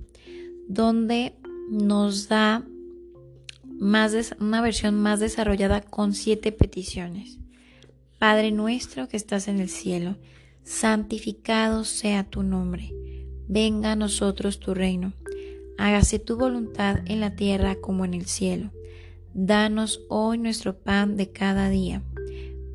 donde 0.69 1.35
nos 1.69 2.29
da 2.29 2.65
más 3.79 4.35
una 4.41 4.61
versión 4.61 4.95
más 4.95 5.21
desarrollada 5.21 5.81
con 5.81 6.15
siete 6.15 6.53
peticiones. 6.53 7.39
Padre 8.19 8.51
nuestro 8.53 9.09
que 9.09 9.17
estás 9.17 9.49
en 9.49 9.61
el 9.61 9.69
cielo, 9.69 10.17
santificado 10.63 11.85
sea 11.85 12.25
tu 12.25 12.43
nombre, 12.43 12.93
venga 13.49 13.93
a 13.93 13.97
nosotros 13.97 14.61
tu 14.61 14.75
reino, 14.75 15.13
hágase 15.77 16.19
tu 16.19 16.37
voluntad 16.37 17.01
en 17.07 17.21
la 17.21 17.37
tierra 17.37 17.77
como 17.77 18.05
en 18.05 18.15
el 18.15 18.27
cielo. 18.27 18.71
Danos 19.35 20.01
hoy 20.09 20.39
nuestro 20.39 20.79
pan 20.79 21.17
de 21.17 21.31
cada 21.31 21.69
día. 21.69 22.03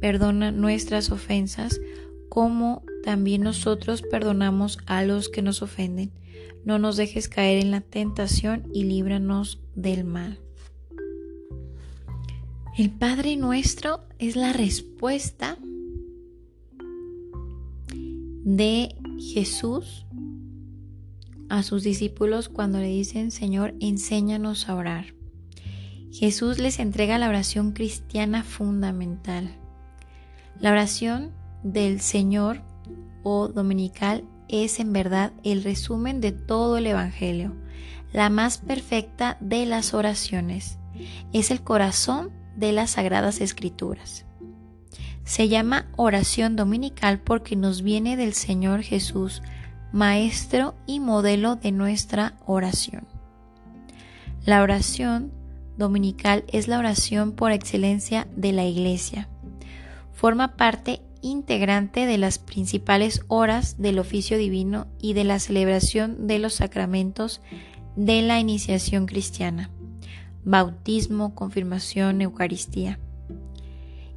Perdona 0.01 0.51
nuestras 0.51 1.09
ofensas 1.09 1.79
como 2.27 2.83
también 3.03 3.41
nosotros 3.41 4.01
perdonamos 4.01 4.77
a 4.85 5.03
los 5.03 5.29
que 5.29 5.41
nos 5.41 5.61
ofenden. 5.61 6.11
No 6.65 6.77
nos 6.77 6.97
dejes 6.97 7.29
caer 7.29 7.59
en 7.59 7.71
la 7.71 7.81
tentación 7.81 8.69
y 8.73 8.83
líbranos 8.83 9.61
del 9.75 10.03
mal. 10.03 10.39
El 12.79 12.91
Padre 12.91 13.35
nuestro 13.35 14.05
es 14.19 14.37
la 14.37 14.53
respuesta 14.53 15.57
de 18.45 18.95
Jesús 19.33 20.05
a 21.49 21.61
sus 21.61 21.83
discípulos 21.83 22.47
cuando 22.47 22.79
le 22.79 22.87
dicen, 22.87 23.31
Señor, 23.31 23.75
enséñanos 23.81 24.69
a 24.69 24.75
orar. 24.75 25.07
Jesús 26.13 26.57
les 26.57 26.79
entrega 26.79 27.17
la 27.17 27.27
oración 27.27 27.73
cristiana 27.73 28.45
fundamental. 28.45 29.57
La 30.61 30.71
oración 30.71 31.33
del 31.63 31.99
Señor 31.99 32.61
o 33.23 33.49
dominical 33.49 34.23
es 34.47 34.79
en 34.79 34.93
verdad 34.93 35.33
el 35.43 35.65
resumen 35.65 36.21
de 36.21 36.31
todo 36.31 36.77
el 36.77 36.87
Evangelio, 36.87 37.57
la 38.13 38.29
más 38.29 38.57
perfecta 38.57 39.35
de 39.41 39.65
las 39.65 39.93
oraciones. 39.93 40.77
Es 41.33 41.51
el 41.51 41.61
corazón 41.61 42.38
de 42.59 42.73
las 42.73 42.91
Sagradas 42.91 43.41
Escrituras. 43.41 44.25
Se 45.23 45.47
llama 45.47 45.87
oración 45.95 46.55
dominical 46.55 47.19
porque 47.19 47.55
nos 47.55 47.81
viene 47.81 48.17
del 48.17 48.33
Señor 48.33 48.81
Jesús, 48.81 49.41
Maestro 49.91 50.75
y 50.85 50.99
modelo 50.99 51.55
de 51.55 51.71
nuestra 51.71 52.37
oración. 52.45 53.07
La 54.45 54.61
oración 54.61 55.31
dominical 55.77 56.43
es 56.47 56.67
la 56.67 56.79
oración 56.79 57.31
por 57.31 57.51
excelencia 57.51 58.27
de 58.35 58.51
la 58.51 58.65
Iglesia. 58.65 59.29
Forma 60.11 60.57
parte 60.57 61.01
integrante 61.21 62.05
de 62.05 62.17
las 62.17 62.39
principales 62.39 63.21
horas 63.27 63.81
del 63.81 63.99
oficio 63.99 64.37
divino 64.37 64.87
y 64.99 65.13
de 65.13 65.23
la 65.23 65.39
celebración 65.39 66.27
de 66.27 66.39
los 66.39 66.55
sacramentos 66.55 67.41
de 67.95 68.21
la 68.21 68.39
iniciación 68.39 69.05
cristiana, 69.05 69.69
bautismo, 70.43 71.35
confirmación, 71.35 72.21
Eucaristía. 72.21 72.99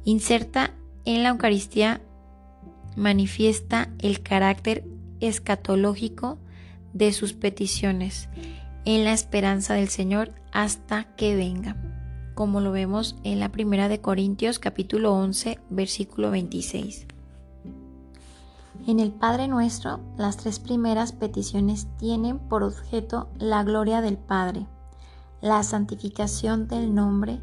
Inserta 0.05 0.71
en 1.05 1.23
la 1.23 1.29
Eucaristía 1.29 2.01
manifiesta 2.95 3.89
el 3.99 4.21
carácter 4.21 4.85
escatológico 5.19 6.37
de 6.93 7.11
sus 7.11 7.33
peticiones 7.33 8.29
en 8.85 9.03
la 9.03 9.13
esperanza 9.13 9.73
del 9.73 9.89
Señor 9.89 10.31
hasta 10.51 11.05
que 11.15 11.35
venga, 11.35 11.75
como 12.35 12.61
lo 12.61 12.71
vemos 12.71 13.15
en 13.23 13.39
la 13.39 13.49
primera 13.49 13.87
de 13.87 14.01
Corintios 14.01 14.59
capítulo 14.59 15.13
11 15.13 15.59
versículo 15.69 16.31
26. 16.31 17.07
En 18.85 18.99
el 18.99 19.11
Padre 19.11 19.47
Nuestro, 19.47 20.01
las 20.17 20.35
tres 20.35 20.59
primeras 20.59 21.13
peticiones 21.13 21.87
tienen 21.97 22.37
por 22.37 22.63
objeto 22.63 23.29
la 23.37 23.63
gloria 23.63 24.01
del 24.01 24.17
Padre, 24.17 24.67
la 25.43 25.61
santificación 25.61 26.69
del 26.69 26.95
nombre, 26.95 27.41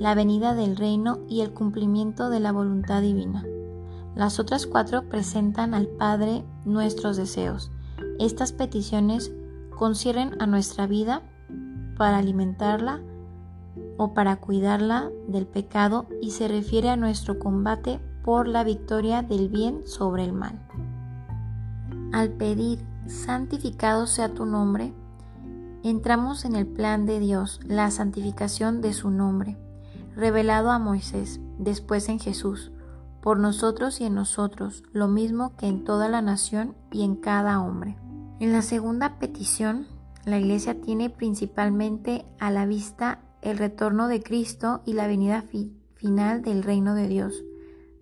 la 0.00 0.14
venida 0.14 0.54
del 0.54 0.76
reino 0.76 1.18
y 1.28 1.42
el 1.42 1.52
cumplimiento 1.52 2.30
de 2.30 2.40
la 2.40 2.52
voluntad 2.52 3.02
divina. 3.02 3.44
Las 4.14 4.40
otras 4.40 4.66
cuatro 4.66 5.10
presentan 5.10 5.74
al 5.74 5.86
Padre 5.86 6.42
nuestros 6.64 7.18
deseos. 7.18 7.70
Estas 8.18 8.52
peticiones 8.52 9.30
concierren 9.76 10.40
a 10.40 10.46
nuestra 10.46 10.86
vida 10.86 11.20
para 11.98 12.16
alimentarla 12.16 13.02
o 13.98 14.14
para 14.14 14.36
cuidarla 14.36 15.10
del 15.28 15.46
pecado 15.46 16.06
y 16.22 16.30
se 16.30 16.48
refiere 16.48 16.88
a 16.88 16.96
nuestro 16.96 17.38
combate 17.38 18.00
por 18.24 18.48
la 18.48 18.64
victoria 18.64 19.20
del 19.22 19.50
bien 19.50 19.86
sobre 19.86 20.24
el 20.24 20.32
mal. 20.32 20.66
Al 22.10 22.30
pedir, 22.30 22.78
santificado 23.06 24.06
sea 24.06 24.32
tu 24.32 24.46
nombre, 24.46 24.94
entramos 25.90 26.44
en 26.44 26.56
el 26.56 26.66
plan 26.66 27.06
de 27.06 27.20
Dios, 27.20 27.60
la 27.64 27.90
santificación 27.90 28.80
de 28.80 28.92
su 28.92 29.10
nombre, 29.10 29.56
revelado 30.16 30.70
a 30.70 30.78
Moisés, 30.78 31.40
después 31.58 32.08
en 32.08 32.18
Jesús, 32.18 32.72
por 33.20 33.38
nosotros 33.38 34.00
y 34.00 34.04
en 34.04 34.14
nosotros, 34.14 34.82
lo 34.92 35.08
mismo 35.08 35.56
que 35.56 35.66
en 35.66 35.84
toda 35.84 36.08
la 36.08 36.22
nación 36.22 36.74
y 36.90 37.04
en 37.04 37.16
cada 37.16 37.60
hombre. 37.60 37.96
En 38.40 38.52
la 38.52 38.62
segunda 38.62 39.18
petición, 39.18 39.86
la 40.24 40.38
Iglesia 40.38 40.80
tiene 40.80 41.10
principalmente 41.10 42.24
a 42.38 42.50
la 42.50 42.66
vista 42.66 43.20
el 43.42 43.58
retorno 43.58 44.08
de 44.08 44.22
Cristo 44.22 44.82
y 44.86 44.94
la 44.94 45.06
venida 45.06 45.44
final 45.94 46.42
del 46.42 46.62
reino 46.62 46.94
de 46.94 47.08
Dios. 47.08 47.44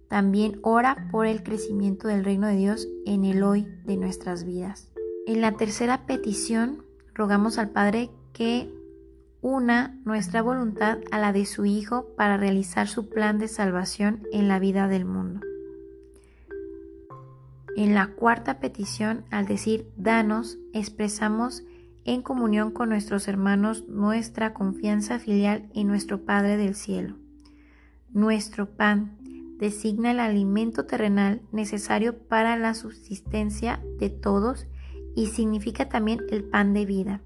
También 0.08 0.60
ora 0.62 1.08
por 1.10 1.26
el 1.26 1.42
crecimiento 1.42 2.06
del 2.06 2.24
reino 2.24 2.46
de 2.46 2.56
Dios 2.56 2.86
en 3.06 3.24
el 3.24 3.42
hoy 3.42 3.66
de 3.84 3.96
nuestras 3.96 4.44
vidas. 4.44 4.88
En 5.26 5.40
la 5.40 5.52
tercera 5.52 6.06
petición, 6.06 6.81
rogamos 7.14 7.58
al 7.58 7.70
Padre 7.70 8.10
que 8.32 8.72
una 9.40 9.98
nuestra 10.04 10.40
voluntad 10.40 10.98
a 11.10 11.18
la 11.18 11.32
de 11.32 11.46
su 11.46 11.64
Hijo 11.64 12.06
para 12.16 12.36
realizar 12.36 12.88
su 12.88 13.08
plan 13.08 13.38
de 13.38 13.48
salvación 13.48 14.22
en 14.32 14.48
la 14.48 14.58
vida 14.58 14.88
del 14.88 15.04
mundo. 15.04 15.40
En 17.74 17.94
la 17.94 18.08
cuarta 18.08 18.60
petición, 18.60 19.24
al 19.30 19.46
decir 19.46 19.90
danos, 19.96 20.58
expresamos 20.72 21.64
en 22.04 22.22
comunión 22.22 22.70
con 22.70 22.90
nuestros 22.90 23.28
hermanos 23.28 23.88
nuestra 23.88 24.52
confianza 24.52 25.18
filial 25.18 25.68
en 25.74 25.88
nuestro 25.88 26.24
Padre 26.24 26.56
del 26.56 26.74
cielo. 26.74 27.16
Nuestro 28.10 28.76
pan 28.76 29.16
designa 29.58 30.10
el 30.10 30.20
alimento 30.20 30.86
terrenal 30.86 31.40
necesario 31.50 32.18
para 32.18 32.56
la 32.56 32.74
subsistencia 32.74 33.82
de 33.98 34.10
todos 34.10 34.66
y 35.14 35.26
significa 35.26 35.88
también 35.88 36.20
el 36.30 36.44
pan 36.44 36.74
de 36.74 36.86
vida, 36.86 37.20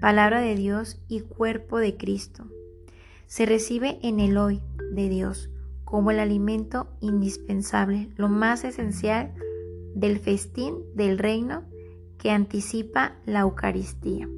palabra 0.00 0.40
de 0.40 0.54
Dios 0.56 1.00
y 1.08 1.20
cuerpo 1.20 1.78
de 1.78 1.96
Cristo. 1.96 2.46
Se 3.26 3.46
recibe 3.46 3.98
en 4.02 4.20
el 4.20 4.36
hoy 4.36 4.60
de 4.92 5.08
Dios 5.08 5.50
como 5.84 6.10
el 6.10 6.20
alimento 6.20 6.88
indispensable, 7.00 8.08
lo 8.16 8.28
más 8.28 8.64
esencial 8.64 9.32
del 9.94 10.18
festín 10.18 10.76
del 10.94 11.18
reino 11.18 11.64
que 12.18 12.30
anticipa 12.30 13.16
la 13.26 13.40
Eucaristía. 13.40 14.28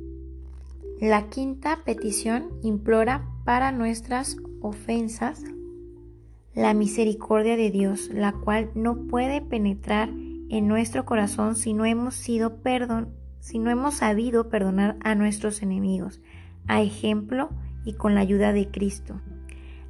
La 1.01 1.29
quinta 1.29 1.81
petición 1.85 2.51
implora 2.63 3.29
para 3.45 3.73
nuestras 3.73 4.37
ofensas 4.61 5.43
la 6.55 6.73
misericordia 6.73 7.57
de 7.57 7.71
Dios, 7.71 8.11
la 8.13 8.33
cual 8.33 8.71
no 8.75 9.07
puede 9.09 9.41
penetrar 9.41 10.09
en 10.55 10.69
nuestro 10.69 11.05
corazón 11.05 11.57
si 11.57 11.75
no 11.75 11.85
hemos 11.85 12.15
sido 12.15 12.63
perdón, 12.63 13.09
si 13.41 13.59
no 13.59 13.71
hemos 13.71 13.95
sabido 13.95 14.49
perdonar 14.49 14.97
a 15.03 15.17
nuestros 15.17 15.63
enemigos, 15.63 16.21
a 16.69 16.81
ejemplo 16.81 17.51
y 17.85 17.95
con 17.95 18.15
la 18.15 18.21
ayuda 18.21 18.53
de 18.53 18.71
Cristo. 18.71 19.21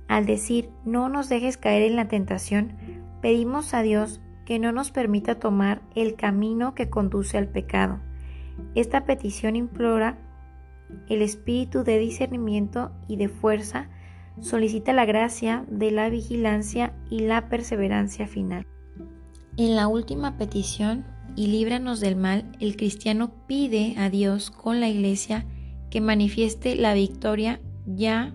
Al 0.09 0.25
decir 0.25 0.71
no 0.87 1.11
nos 1.11 1.29
dejes 1.29 1.59
caer 1.59 1.83
en 1.83 1.97
la 1.97 2.09
tentación, 2.09 2.73
pedimos 3.21 3.75
a 3.75 3.83
Dios 3.83 4.23
que 4.47 4.59
no 4.59 4.73
nos 4.73 4.91
permita 4.91 5.39
tomar 5.39 5.83
el 5.95 6.17
camino 6.17 6.75
que 6.75 6.89
conduce 6.89 7.37
al 7.37 7.49
pecado. 7.49 8.01
Esta 8.75 9.05
petición 9.05 9.57
implora 9.57 10.17
el 11.11 11.21
espíritu 11.21 11.85
de 11.85 11.99
discernimiento 11.99 12.91
y 13.07 13.17
de 13.17 13.29
fuerza, 13.29 13.91
solicita 14.41 14.95
la 14.95 15.05
gracia 15.05 15.67
de 15.69 15.91
la 15.91 16.09
vigilancia 16.09 16.95
y 17.11 17.21
la 17.21 17.51
perseverancia 17.51 18.27
final. 18.27 18.67
En 19.57 19.77
la 19.77 19.87
última 19.87 20.37
petición, 20.37 21.05
y 21.37 21.47
líbranos 21.47 22.01
del 22.01 22.17
mal, 22.17 22.51
el 22.61 22.77
cristiano 22.77 23.33
pide 23.47 23.95
a 23.97 24.11
Dios 24.11 24.51
con 24.51 24.81
la 24.81 24.89
iglesia 24.89 25.47
que 25.91 26.01
manifieste 26.01 26.75
la 26.77 26.95
victoria 26.95 27.61
ya 27.87 28.35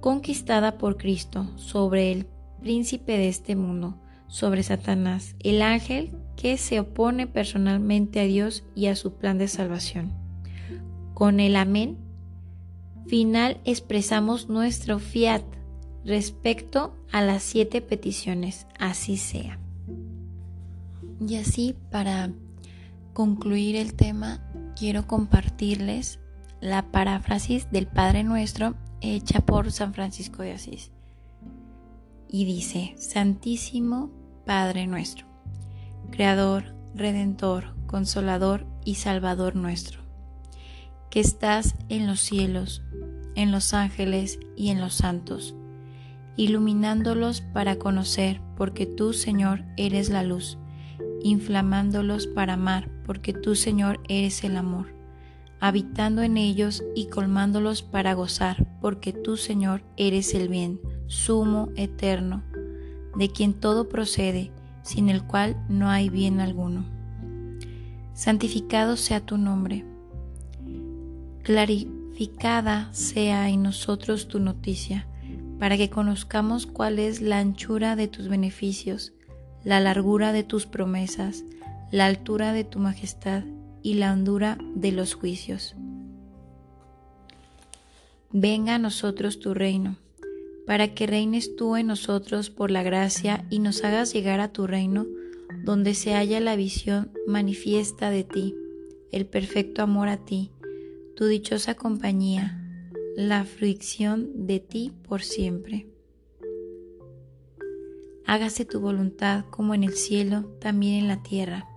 conquistada 0.00 0.78
por 0.78 0.96
Cristo 0.96 1.50
sobre 1.56 2.12
el 2.12 2.26
príncipe 2.60 3.18
de 3.18 3.28
este 3.28 3.56
mundo 3.56 3.98
sobre 4.28 4.62
Satanás, 4.62 5.36
el 5.40 5.62
ángel 5.62 6.12
que 6.36 6.58
se 6.58 6.80
opone 6.80 7.26
personalmente 7.26 8.20
a 8.20 8.24
Dios 8.24 8.64
y 8.74 8.86
a 8.86 8.96
su 8.96 9.14
plan 9.14 9.38
de 9.38 9.48
salvación. 9.48 10.12
Con 11.14 11.40
el 11.40 11.56
amén 11.56 11.96
final 13.06 13.60
expresamos 13.64 14.48
nuestro 14.48 14.98
fiat 14.98 15.42
respecto 16.04 16.94
a 17.10 17.22
las 17.22 17.42
siete 17.42 17.80
peticiones, 17.80 18.66
así 18.78 19.16
sea. 19.16 19.58
Y 21.20 21.36
así 21.36 21.74
para 21.90 22.30
concluir 23.12 23.76
el 23.76 23.94
tema, 23.94 24.40
quiero 24.76 25.06
compartirles 25.06 26.20
la 26.60 26.90
paráfrasis 26.90 27.70
del 27.70 27.86
Padre 27.86 28.24
Nuestro 28.24 28.74
hecha 29.00 29.40
por 29.40 29.72
San 29.72 29.94
Francisco 29.94 30.42
de 30.42 30.52
Asís. 30.52 30.90
Y 32.28 32.44
dice, 32.44 32.94
Santísimo 32.98 34.10
Padre 34.44 34.86
nuestro, 34.86 35.26
Creador, 36.10 36.74
Redentor, 36.94 37.74
Consolador 37.86 38.66
y 38.84 38.96
Salvador 38.96 39.56
nuestro, 39.56 40.00
que 41.10 41.20
estás 41.20 41.74
en 41.88 42.06
los 42.06 42.20
cielos, 42.20 42.82
en 43.34 43.52
los 43.52 43.74
ángeles 43.74 44.38
y 44.56 44.68
en 44.68 44.80
los 44.80 44.94
santos, 44.94 45.54
iluminándolos 46.36 47.40
para 47.40 47.76
conocer, 47.76 48.40
porque 48.56 48.86
tú, 48.86 49.12
Señor, 49.12 49.64
eres 49.76 50.10
la 50.10 50.22
luz, 50.22 50.58
inflamándolos 51.22 52.26
para 52.26 52.54
amar, 52.54 52.90
porque 53.04 53.32
tú, 53.32 53.54
Señor, 53.54 54.00
eres 54.08 54.44
el 54.44 54.56
amor, 54.56 54.94
habitando 55.60 56.22
en 56.22 56.36
ellos 56.36 56.84
y 56.94 57.06
colmándolos 57.06 57.82
para 57.82 58.14
gozar, 58.14 58.66
porque 58.80 59.12
tú, 59.12 59.36
Señor, 59.36 59.82
eres 59.96 60.34
el 60.34 60.48
bien 60.48 60.80
sumo, 61.06 61.70
eterno, 61.76 62.42
de 63.16 63.30
quien 63.30 63.54
todo 63.54 63.88
procede, 63.88 64.52
sin 64.82 65.08
el 65.08 65.24
cual 65.24 65.56
no 65.68 65.88
hay 65.88 66.08
bien 66.08 66.40
alguno. 66.40 66.84
Santificado 68.12 68.96
sea 68.96 69.20
tu 69.20 69.38
nombre. 69.38 69.84
Clarificada 71.42 72.88
sea 72.92 73.48
en 73.48 73.62
nosotros 73.62 74.28
tu 74.28 74.40
noticia, 74.40 75.06
para 75.58 75.76
que 75.76 75.90
conozcamos 75.90 76.66
cuál 76.66 76.98
es 76.98 77.20
la 77.20 77.38
anchura 77.38 77.96
de 77.96 78.08
tus 78.08 78.28
beneficios, 78.28 79.12
la 79.66 79.80
largura 79.80 80.32
de 80.32 80.44
tus 80.44 80.64
promesas, 80.64 81.44
la 81.90 82.06
altura 82.06 82.52
de 82.52 82.62
tu 82.62 82.78
majestad 82.78 83.42
y 83.82 83.94
la 83.94 84.12
hondura 84.12 84.58
de 84.76 84.92
los 84.92 85.14
juicios. 85.14 85.74
Venga 88.30 88.76
a 88.76 88.78
nosotros 88.78 89.40
tu 89.40 89.54
reino 89.54 89.96
para 90.68 90.94
que 90.94 91.08
reines 91.08 91.56
tú 91.56 91.74
en 91.74 91.88
nosotros 91.88 92.48
por 92.48 92.70
la 92.70 92.84
gracia 92.84 93.44
y 93.50 93.58
nos 93.58 93.82
hagas 93.82 94.12
llegar 94.12 94.38
a 94.38 94.52
tu 94.52 94.68
reino, 94.68 95.04
donde 95.64 95.94
se 95.94 96.14
halla 96.14 96.38
la 96.38 96.54
visión 96.54 97.10
manifiesta 97.26 98.10
de 98.10 98.22
ti, 98.22 98.54
el 99.10 99.26
perfecto 99.26 99.82
amor 99.82 100.06
a 100.06 100.24
ti, 100.24 100.52
tu 101.16 101.26
dichosa 101.26 101.74
compañía, 101.74 102.62
la 103.16 103.44
fricción 103.44 104.46
de 104.46 104.60
ti 104.60 104.92
por 105.08 105.24
siempre. 105.24 105.88
Hágase 108.28 108.64
tu 108.64 108.80
voluntad 108.80 109.44
como 109.50 109.72
en 109.72 109.84
el 109.84 109.94
cielo, 109.94 110.42
también 110.60 110.94
en 110.94 111.06
la 111.06 111.22
tierra, 111.22 111.68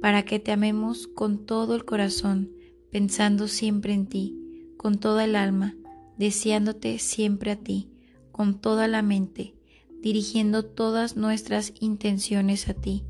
para 0.00 0.24
que 0.24 0.38
te 0.38 0.52
amemos 0.52 1.08
con 1.08 1.46
todo 1.46 1.74
el 1.74 1.84
corazón, 1.84 2.52
pensando 2.92 3.48
siempre 3.48 3.92
en 3.92 4.06
ti, 4.06 4.36
con 4.76 4.98
toda 4.98 5.24
el 5.24 5.34
alma, 5.34 5.74
deseándote 6.16 7.00
siempre 7.00 7.50
a 7.50 7.56
ti, 7.56 7.90
con 8.30 8.60
toda 8.60 8.86
la 8.86 9.02
mente, 9.02 9.56
dirigiendo 10.00 10.64
todas 10.64 11.16
nuestras 11.16 11.72
intenciones 11.80 12.68
a 12.68 12.74
ti, 12.74 13.02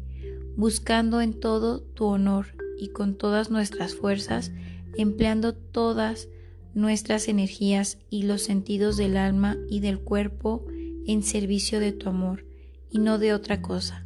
buscando 0.56 1.20
en 1.20 1.38
todo 1.38 1.82
tu 1.82 2.06
honor 2.06 2.46
y 2.78 2.88
con 2.88 3.14
todas 3.14 3.50
nuestras 3.50 3.94
fuerzas, 3.94 4.52
empleando 4.96 5.54
todas 5.54 6.28
nuestras 6.72 7.28
energías 7.28 7.98
y 8.08 8.22
los 8.22 8.40
sentidos 8.40 8.96
del 8.96 9.18
alma 9.18 9.58
y 9.68 9.80
del 9.80 10.00
cuerpo 10.00 10.64
en 11.08 11.24
servicio 11.24 11.80
de 11.80 11.90
tu 11.90 12.08
amor 12.08 12.44
y 12.90 12.98
no 12.98 13.18
de 13.18 13.34
otra 13.34 13.60
cosa, 13.60 14.04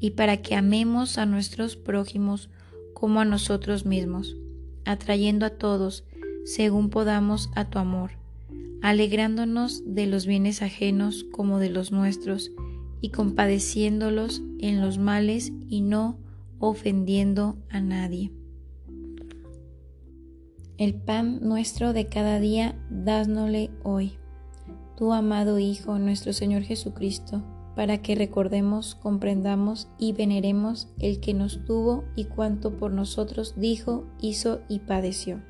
y 0.00 0.10
para 0.10 0.38
que 0.42 0.56
amemos 0.56 1.18
a 1.18 1.26
nuestros 1.26 1.76
prójimos 1.76 2.50
como 2.94 3.20
a 3.20 3.24
nosotros 3.24 3.86
mismos, 3.86 4.36
atrayendo 4.84 5.46
a 5.46 5.50
todos 5.50 6.04
según 6.44 6.90
podamos 6.90 7.50
a 7.54 7.70
tu 7.70 7.78
amor, 7.78 8.12
alegrándonos 8.82 9.82
de 9.86 10.06
los 10.06 10.26
bienes 10.26 10.62
ajenos 10.62 11.24
como 11.30 11.58
de 11.58 11.70
los 11.70 11.92
nuestros, 11.92 12.50
y 13.04 13.10
compadeciéndolos 13.10 14.40
en 14.60 14.80
los 14.80 14.96
males 14.96 15.52
y 15.68 15.82
no 15.82 16.18
ofendiendo 16.58 17.58
a 17.68 17.82
nadie. 17.82 18.32
El 20.78 20.94
pan 20.94 21.40
nuestro 21.42 21.92
de 21.92 22.06
cada 22.06 22.40
día, 22.40 22.74
dásnole 22.88 23.70
hoy. 23.82 24.16
Tu 24.96 25.12
amado 25.12 25.58
Hijo, 25.58 25.98
nuestro 25.98 26.32
Señor 26.32 26.62
Jesucristo, 26.62 27.42
para 27.74 27.98
que 27.98 28.14
recordemos, 28.14 28.94
comprendamos 28.94 29.88
y 29.98 30.12
veneremos 30.12 30.88
el 31.00 31.20
que 31.20 31.34
nos 31.34 31.64
tuvo 31.64 32.04
y 32.14 32.26
cuanto 32.26 32.76
por 32.76 32.92
nosotros 32.92 33.54
dijo, 33.56 34.04
hizo 34.20 34.60
y 34.68 34.80
padeció. 34.80 35.42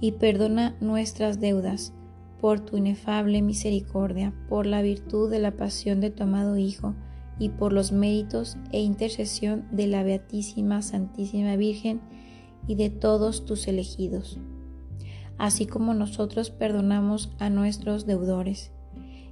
Y 0.00 0.12
perdona 0.12 0.76
nuestras 0.80 1.40
deudas 1.40 1.92
por 2.40 2.60
tu 2.60 2.76
inefable 2.76 3.42
misericordia, 3.42 4.32
por 4.48 4.66
la 4.66 4.82
virtud 4.82 5.30
de 5.30 5.40
la 5.40 5.56
pasión 5.56 6.00
de 6.00 6.10
tu 6.10 6.22
amado 6.22 6.56
Hijo, 6.56 6.94
y 7.38 7.50
por 7.50 7.72
los 7.72 7.92
méritos 7.92 8.56
e 8.72 8.80
intercesión 8.80 9.66
de 9.70 9.86
la 9.86 10.02
Beatísima 10.02 10.82
Santísima 10.82 11.56
Virgen 11.56 12.00
y 12.66 12.76
de 12.76 12.90
todos 12.90 13.44
tus 13.44 13.68
elegidos, 13.68 14.38
así 15.38 15.66
como 15.66 15.94
nosotros 15.94 16.50
perdonamos 16.50 17.30
a 17.38 17.50
nuestros 17.50 18.06
deudores 18.06 18.72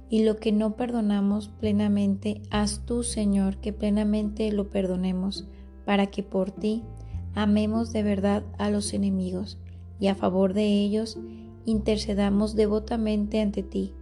y 0.09 0.23
lo 0.23 0.37
que 0.37 0.51
no 0.51 0.75
perdonamos 0.75 1.49
plenamente, 1.49 2.41
haz 2.51 2.85
tú, 2.85 3.03
Señor, 3.03 3.57
que 3.57 3.73
plenamente 3.73 4.51
lo 4.51 4.69
perdonemos, 4.69 5.47
para 5.85 6.07
que 6.07 6.23
por 6.23 6.51
ti 6.51 6.83
amemos 7.33 7.91
de 7.91 8.03
verdad 8.03 8.43
a 8.57 8.69
los 8.69 8.93
enemigos, 8.93 9.57
y 9.99 10.07
a 10.07 10.15
favor 10.15 10.53
de 10.53 10.65
ellos 10.65 11.17
intercedamos 11.65 12.55
devotamente 12.55 13.41
ante 13.41 13.63
ti, 13.63 13.93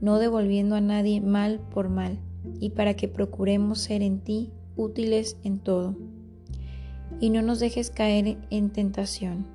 no 0.00 0.18
devolviendo 0.18 0.76
a 0.76 0.80
nadie 0.80 1.20
mal 1.20 1.60
por 1.70 1.88
mal, 1.88 2.20
y 2.60 2.70
para 2.70 2.94
que 2.94 3.08
procuremos 3.08 3.80
ser 3.80 4.02
en 4.02 4.20
ti 4.20 4.52
útiles 4.76 5.38
en 5.42 5.58
todo. 5.58 5.96
Y 7.20 7.30
no 7.30 7.42
nos 7.42 7.58
dejes 7.58 7.90
caer 7.90 8.38
en 8.50 8.70
tentación, 8.70 9.46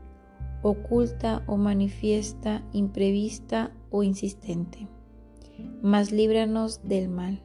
oculta 0.64 1.43
o 1.45 1.57
manifiesta, 1.57 2.64
imprevista 2.74 3.72
o 3.91 4.01
insistente 4.01 4.88
mas 5.82 6.11
líbranos 6.11 6.82
del 6.84 7.09
mal, 7.09 7.41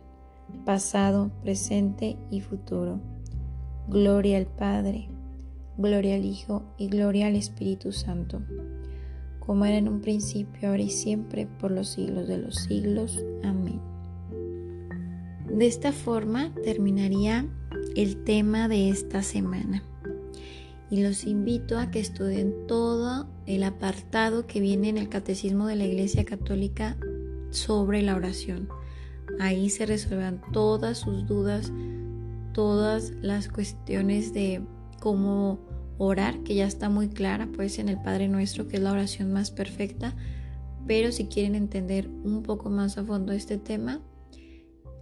pasado, 0.64 1.30
presente 1.42 2.16
y 2.30 2.40
futuro. 2.40 3.00
Gloria 3.88 4.38
al 4.38 4.46
Padre, 4.46 5.08
gloria 5.76 6.14
al 6.14 6.24
Hijo 6.24 6.62
y 6.76 6.88
gloria 6.88 7.26
al 7.26 7.36
Espíritu 7.36 7.92
Santo, 7.92 8.42
como 9.40 9.64
era 9.64 9.78
en 9.78 9.88
un 9.88 10.00
principio, 10.00 10.68
ahora 10.68 10.82
y 10.82 10.90
siempre, 10.90 11.46
por 11.46 11.70
los 11.70 11.88
siglos 11.88 12.28
de 12.28 12.38
los 12.38 12.56
siglos. 12.56 13.24
Amén. 13.42 13.80
De 15.48 15.66
esta 15.66 15.92
forma 15.92 16.54
terminaría 16.62 17.46
el 17.96 18.22
tema 18.24 18.68
de 18.68 18.90
esta 18.90 19.22
semana. 19.22 19.82
Y 20.90 21.02
los 21.02 21.24
invito 21.24 21.78
a 21.78 21.90
que 21.90 22.00
estudien 22.00 22.54
todo 22.66 23.28
el 23.46 23.62
apartado 23.62 24.46
que 24.46 24.60
viene 24.60 24.88
en 24.88 24.98
el 24.98 25.08
Catecismo 25.08 25.66
de 25.66 25.76
la 25.76 25.84
Iglesia 25.84 26.24
Católica 26.24 26.96
sobre 27.50 28.02
la 28.02 28.16
oración. 28.16 28.68
Ahí 29.38 29.70
se 29.70 29.86
resuelvan 29.86 30.40
todas 30.52 30.98
sus 30.98 31.26
dudas, 31.26 31.72
todas 32.52 33.12
las 33.20 33.48
cuestiones 33.48 34.32
de 34.32 34.62
cómo 35.00 35.60
orar, 35.98 36.42
que 36.42 36.54
ya 36.54 36.66
está 36.66 36.88
muy 36.88 37.08
clara, 37.08 37.48
pues 37.54 37.78
en 37.78 37.88
el 37.88 38.00
Padre 38.00 38.28
Nuestro, 38.28 38.68
que 38.68 38.76
es 38.76 38.82
la 38.82 38.92
oración 38.92 39.32
más 39.32 39.50
perfecta. 39.50 40.16
Pero 40.86 41.12
si 41.12 41.26
quieren 41.26 41.54
entender 41.54 42.08
un 42.08 42.42
poco 42.42 42.70
más 42.70 42.96
a 42.96 43.04
fondo 43.04 43.32
este 43.32 43.58
tema, 43.58 44.00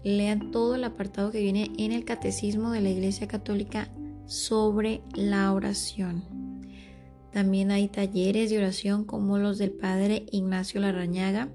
lean 0.03 0.51
todo 0.51 0.74
el 0.74 0.84
apartado 0.84 1.30
que 1.30 1.41
viene 1.41 1.70
en 1.78 1.93
el 1.93 2.05
Catecismo 2.05 2.70
de 2.70 2.80
la 2.80 2.91
Iglesia 2.91 3.28
Católica 3.28 3.89
sobre 4.27 5.03
la 5.14 5.53
oración. 5.53 6.22
También 7.33 7.70
hay 7.70 7.89
talleres 7.89 8.51
de 8.51 8.59
oración 8.59 9.05
como 9.05 9.39
los 9.39 9.59
del 9.59 9.72
Padre 9.72 10.27
Ignacio 10.31 10.81
Larrañaga 10.81 11.51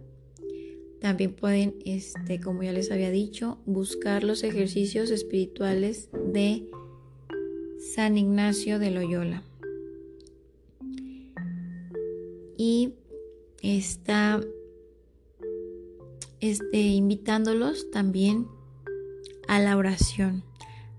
también 1.02 1.34
pueden, 1.34 1.74
este, 1.84 2.40
como 2.40 2.62
ya 2.62 2.72
les 2.72 2.92
había 2.92 3.10
dicho, 3.10 3.58
buscar 3.66 4.24
los 4.24 4.44
ejercicios 4.44 5.10
espirituales 5.10 6.10
de 6.14 6.70
San 7.96 8.20
Ignacio 8.20 8.78
de 8.78 8.92
Loyola. 8.92 9.42
Y 12.56 12.94
está 13.64 14.40
este, 16.40 16.78
invitándolos 16.78 17.90
también 17.90 18.46
a 19.48 19.60
la 19.60 19.78
oración, 19.78 20.44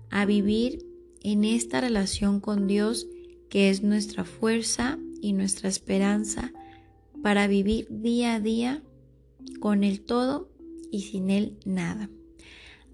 a 0.09 0.25
vivir 0.25 0.85
en 1.23 1.43
esta 1.43 1.81
relación 1.81 2.39
con 2.39 2.67
Dios 2.67 3.07
que 3.49 3.69
es 3.69 3.83
nuestra 3.83 4.25
fuerza 4.25 4.97
y 5.21 5.33
nuestra 5.33 5.69
esperanza 5.69 6.51
para 7.21 7.47
vivir 7.47 7.87
día 7.89 8.35
a 8.35 8.39
día 8.39 8.83
con 9.59 9.83
el 9.83 10.01
todo 10.01 10.49
y 10.91 11.01
sin 11.01 11.29
él 11.29 11.57
nada. 11.65 12.09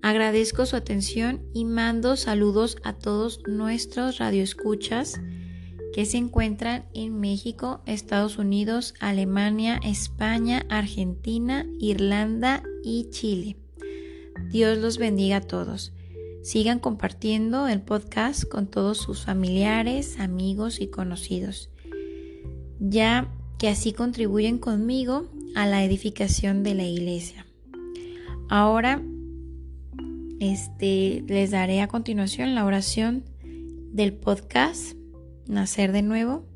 Agradezco 0.02 0.66
su 0.66 0.76
atención 0.76 1.42
y 1.54 1.66
mando 1.66 2.16
saludos 2.16 2.78
a 2.84 2.94
todos 2.94 3.42
nuestros 3.48 4.18
radioescuchas 4.18 5.20
que 5.94 6.06
se 6.06 6.18
encuentran 6.18 6.86
en 6.94 7.20
México, 7.20 7.82
Estados 7.86 8.38
Unidos, 8.38 8.94
Alemania, 9.00 9.80
España, 9.84 10.66
Argentina, 10.70 11.66
Irlanda 11.80 12.64
y 12.84 13.10
Chile. 13.10 13.58
Dios 14.50 14.78
los 14.78 14.98
bendiga 14.98 15.38
a 15.38 15.42
todos. 15.42 15.92
Sigan 16.50 16.80
compartiendo 16.80 17.68
el 17.68 17.80
podcast 17.80 18.44
con 18.44 18.66
todos 18.66 18.98
sus 18.98 19.24
familiares, 19.24 20.20
amigos 20.20 20.82
y 20.82 20.88
conocidos, 20.88 21.70
ya 22.80 23.32
que 23.60 23.68
así 23.70 23.94
contribuyen 23.94 24.58
conmigo 24.58 25.30
a 25.54 25.68
la 25.68 25.84
edificación 25.84 26.64
de 26.64 26.74
la 26.74 26.86
iglesia. 26.86 27.46
Ahora 28.50 29.00
este, 30.40 31.24
les 31.28 31.52
daré 31.52 31.82
a 31.82 31.88
continuación 31.88 32.56
la 32.56 32.66
oración 32.66 33.26
del 33.94 34.14
podcast 34.14 34.98
Nacer 35.46 35.92
de 35.92 36.02
nuevo 36.02 36.48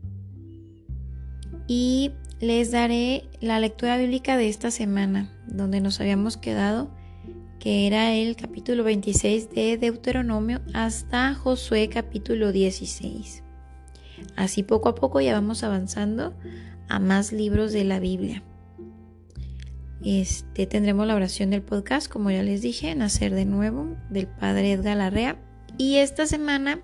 y 1.68 2.14
les 2.40 2.72
daré 2.72 3.26
la 3.42 3.60
lectura 3.60 4.00
bíblica 4.00 4.38
de 4.38 4.50
esta 4.50 4.72
semana, 4.72 5.32
donde 5.46 5.82
nos 5.82 6.00
habíamos 6.02 6.36
quedado, 6.36 6.90
que 7.64 7.88
era 7.88 8.14
el 8.14 8.36
capítulo 8.36 8.84
26 8.84 9.52
de 9.52 9.78
Deuteronomio 9.78 10.60
hasta 10.74 11.34
Josué 11.34 11.88
capítulo 11.88 12.52
16. 12.52 13.42
Así 14.36 14.64
poco 14.64 14.90
a 14.90 14.96
poco 14.96 15.22
ya 15.22 15.32
vamos 15.32 15.64
avanzando 15.64 16.34
a 16.90 17.00
más 17.00 17.32
libros 17.32 17.72
de 17.72 17.86
la 17.86 18.02
Biblia. 18.02 18.44
Este, 20.04 20.68
tendremos 20.68 21.08
la 21.08 21.16
oración 21.16 21.52
del 21.52 21.62
podcast, 21.62 22.12
como 22.12 22.32
ya 22.32 22.44
les 22.44 22.62
dije, 22.62 22.94
Nacer 22.96 23.34
de 23.34 23.46
Nuevo, 23.46 23.96
del 24.10 24.28
Padre 24.28 24.74
Edgar 24.74 24.98
Larrea. 24.98 25.38
Y 25.78 26.00
esta 26.00 26.26
semana, 26.26 26.82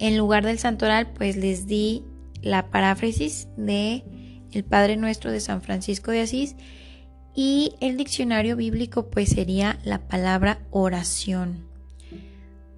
en 0.00 0.18
lugar 0.18 0.44
del 0.44 0.58
santoral, 0.58 1.12
pues 1.12 1.36
les 1.36 1.68
di 1.68 2.02
la 2.42 2.70
paráfrasis 2.70 3.46
de 3.56 4.02
el 4.50 4.64
Padre 4.64 4.96
Nuestro 4.96 5.30
de 5.30 5.38
San 5.38 5.62
Francisco 5.62 6.10
de 6.10 6.22
Asís. 6.22 6.56
Y 7.36 7.74
el 7.80 7.98
diccionario 7.98 8.56
bíblico, 8.56 9.10
pues 9.10 9.28
sería 9.28 9.78
la 9.84 10.08
palabra 10.08 10.58
oración, 10.70 11.66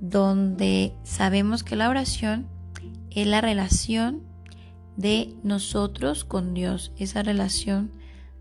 donde 0.00 0.92
sabemos 1.04 1.62
que 1.62 1.76
la 1.76 1.88
oración 1.88 2.48
es 3.10 3.28
la 3.28 3.40
relación 3.40 4.24
de 4.96 5.32
nosotros 5.44 6.24
con 6.24 6.54
Dios, 6.54 6.90
esa 6.98 7.22
relación 7.22 7.92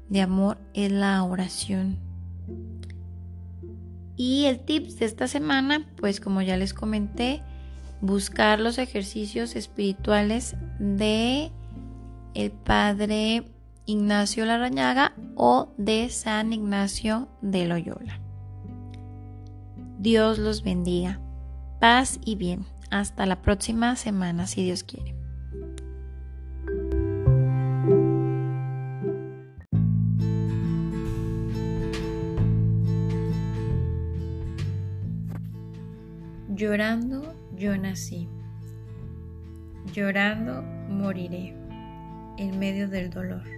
de 0.10 0.22
amor 0.22 0.58
es 0.74 0.92
la 0.92 1.24
oración. 1.24 2.00
Y 4.16 4.46
el 4.46 4.60
tips 4.60 4.98
de 4.98 5.06
esta 5.06 5.28
semana, 5.28 5.88
pues 5.98 6.20
como 6.20 6.42
ya 6.42 6.58
les 6.58 6.74
comenté, 6.74 7.44
buscar 8.02 8.60
los 8.60 8.80
ejercicios 8.80 9.56
espirituales 9.56 10.56
de 10.80 11.52
el 12.34 12.52
Padre 12.52 13.44
Ignacio 13.88 14.46
Larrañaga 14.46 15.14
o 15.36 15.70
de 15.78 16.10
San 16.10 16.52
Ignacio 16.52 17.30
de 17.42 17.66
Loyola. 17.66 18.20
Dios 19.98 20.38
los 20.40 20.62
bendiga. 20.62 21.22
Paz 21.80 22.20
y 22.24 22.36
bien. 22.36 22.66
Hasta 22.92 23.26
la 23.26 23.42
próxima 23.42 23.96
semana, 23.96 24.46
si 24.46 24.64
Dios 24.64 24.84
quiere. 24.84 25.16
Llorando 36.50 37.36
yo 37.56 37.78
nací, 37.78 38.28
llorando 39.94 40.64
moriré 40.90 41.56
en 42.38 42.60
medio 42.60 42.90
del 42.90 43.10
dolor. 43.12 43.57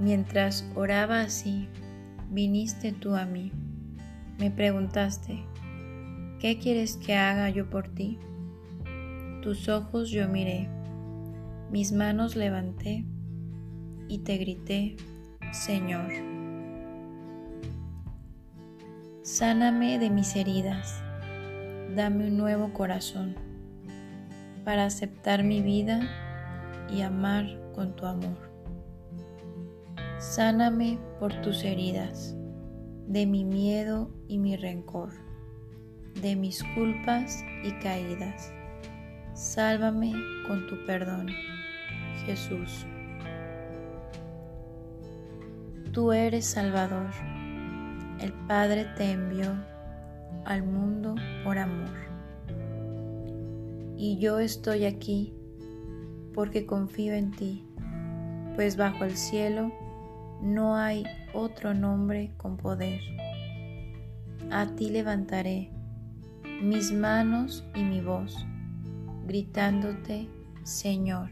Mientras 0.00 0.64
oraba 0.74 1.20
así, 1.20 1.68
viniste 2.30 2.92
tú 2.92 3.16
a 3.16 3.26
mí. 3.26 3.52
Me 4.38 4.50
preguntaste, 4.50 5.44
¿qué 6.38 6.58
quieres 6.58 6.96
que 6.96 7.16
haga 7.16 7.50
yo 7.50 7.68
por 7.68 7.88
ti? 7.88 8.18
Tus 9.42 9.68
ojos 9.68 10.10
yo 10.10 10.26
miré, 10.26 10.70
mis 11.70 11.92
manos 11.92 12.34
levanté 12.34 13.04
y 14.08 14.20
te 14.20 14.38
grité, 14.38 14.96
Señor. 15.52 16.10
Sáname 19.20 19.98
de 19.98 20.08
mis 20.08 20.34
heridas, 20.34 21.02
dame 21.94 22.28
un 22.28 22.38
nuevo 22.38 22.72
corazón 22.72 23.36
para 24.64 24.86
aceptar 24.86 25.44
mi 25.44 25.60
vida 25.60 26.00
y 26.90 27.02
amar 27.02 27.46
con 27.74 27.94
tu 27.94 28.06
amor. 28.06 28.49
Sáname 30.20 30.98
por 31.18 31.32
tus 31.40 31.64
heridas, 31.64 32.36
de 33.06 33.24
mi 33.24 33.42
miedo 33.42 34.10
y 34.28 34.36
mi 34.36 34.54
rencor, 34.54 35.14
de 36.20 36.36
mis 36.36 36.62
culpas 36.74 37.42
y 37.64 37.72
caídas. 37.80 38.52
Sálvame 39.32 40.12
con 40.46 40.66
tu 40.66 40.84
perdón, 40.84 41.28
Jesús. 42.26 42.84
Tú 45.92 46.12
eres 46.12 46.44
Salvador. 46.44 47.08
El 48.20 48.34
Padre 48.46 48.88
te 48.98 49.12
envió 49.12 49.54
al 50.44 50.62
mundo 50.64 51.14
por 51.44 51.56
amor. 51.56 51.96
Y 53.96 54.18
yo 54.18 54.38
estoy 54.38 54.84
aquí 54.84 55.32
porque 56.34 56.66
confío 56.66 57.14
en 57.14 57.30
ti, 57.30 57.64
pues 58.54 58.76
bajo 58.76 59.04
el 59.04 59.16
cielo 59.16 59.72
no 60.42 60.76
hay 60.76 61.04
otro 61.32 61.74
nombre 61.74 62.32
con 62.36 62.56
poder. 62.56 63.00
A 64.50 64.66
ti 64.74 64.90
levantaré 64.90 65.70
mis 66.62 66.92
manos 66.92 67.64
y 67.74 67.82
mi 67.82 68.00
voz, 68.00 68.46
gritándote, 69.26 70.28
Señor. 70.62 71.30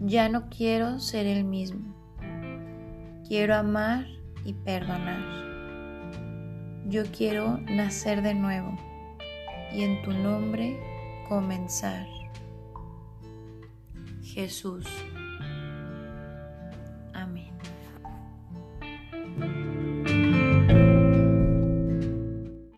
Ya 0.00 0.28
no 0.28 0.48
quiero 0.50 1.00
ser 1.00 1.26
el 1.26 1.44
mismo. 1.44 1.94
Quiero 3.26 3.54
amar 3.54 4.06
y 4.44 4.52
perdonar. 4.52 5.46
Yo 6.88 7.02
quiero 7.06 7.58
nacer 7.58 8.22
de 8.22 8.34
nuevo 8.34 8.76
y 9.72 9.82
en 9.82 10.02
tu 10.02 10.12
nombre 10.12 10.78
comenzar. 11.28 12.06
Jesús. 14.22 14.86
thank 19.38 19.56
you 19.56 19.65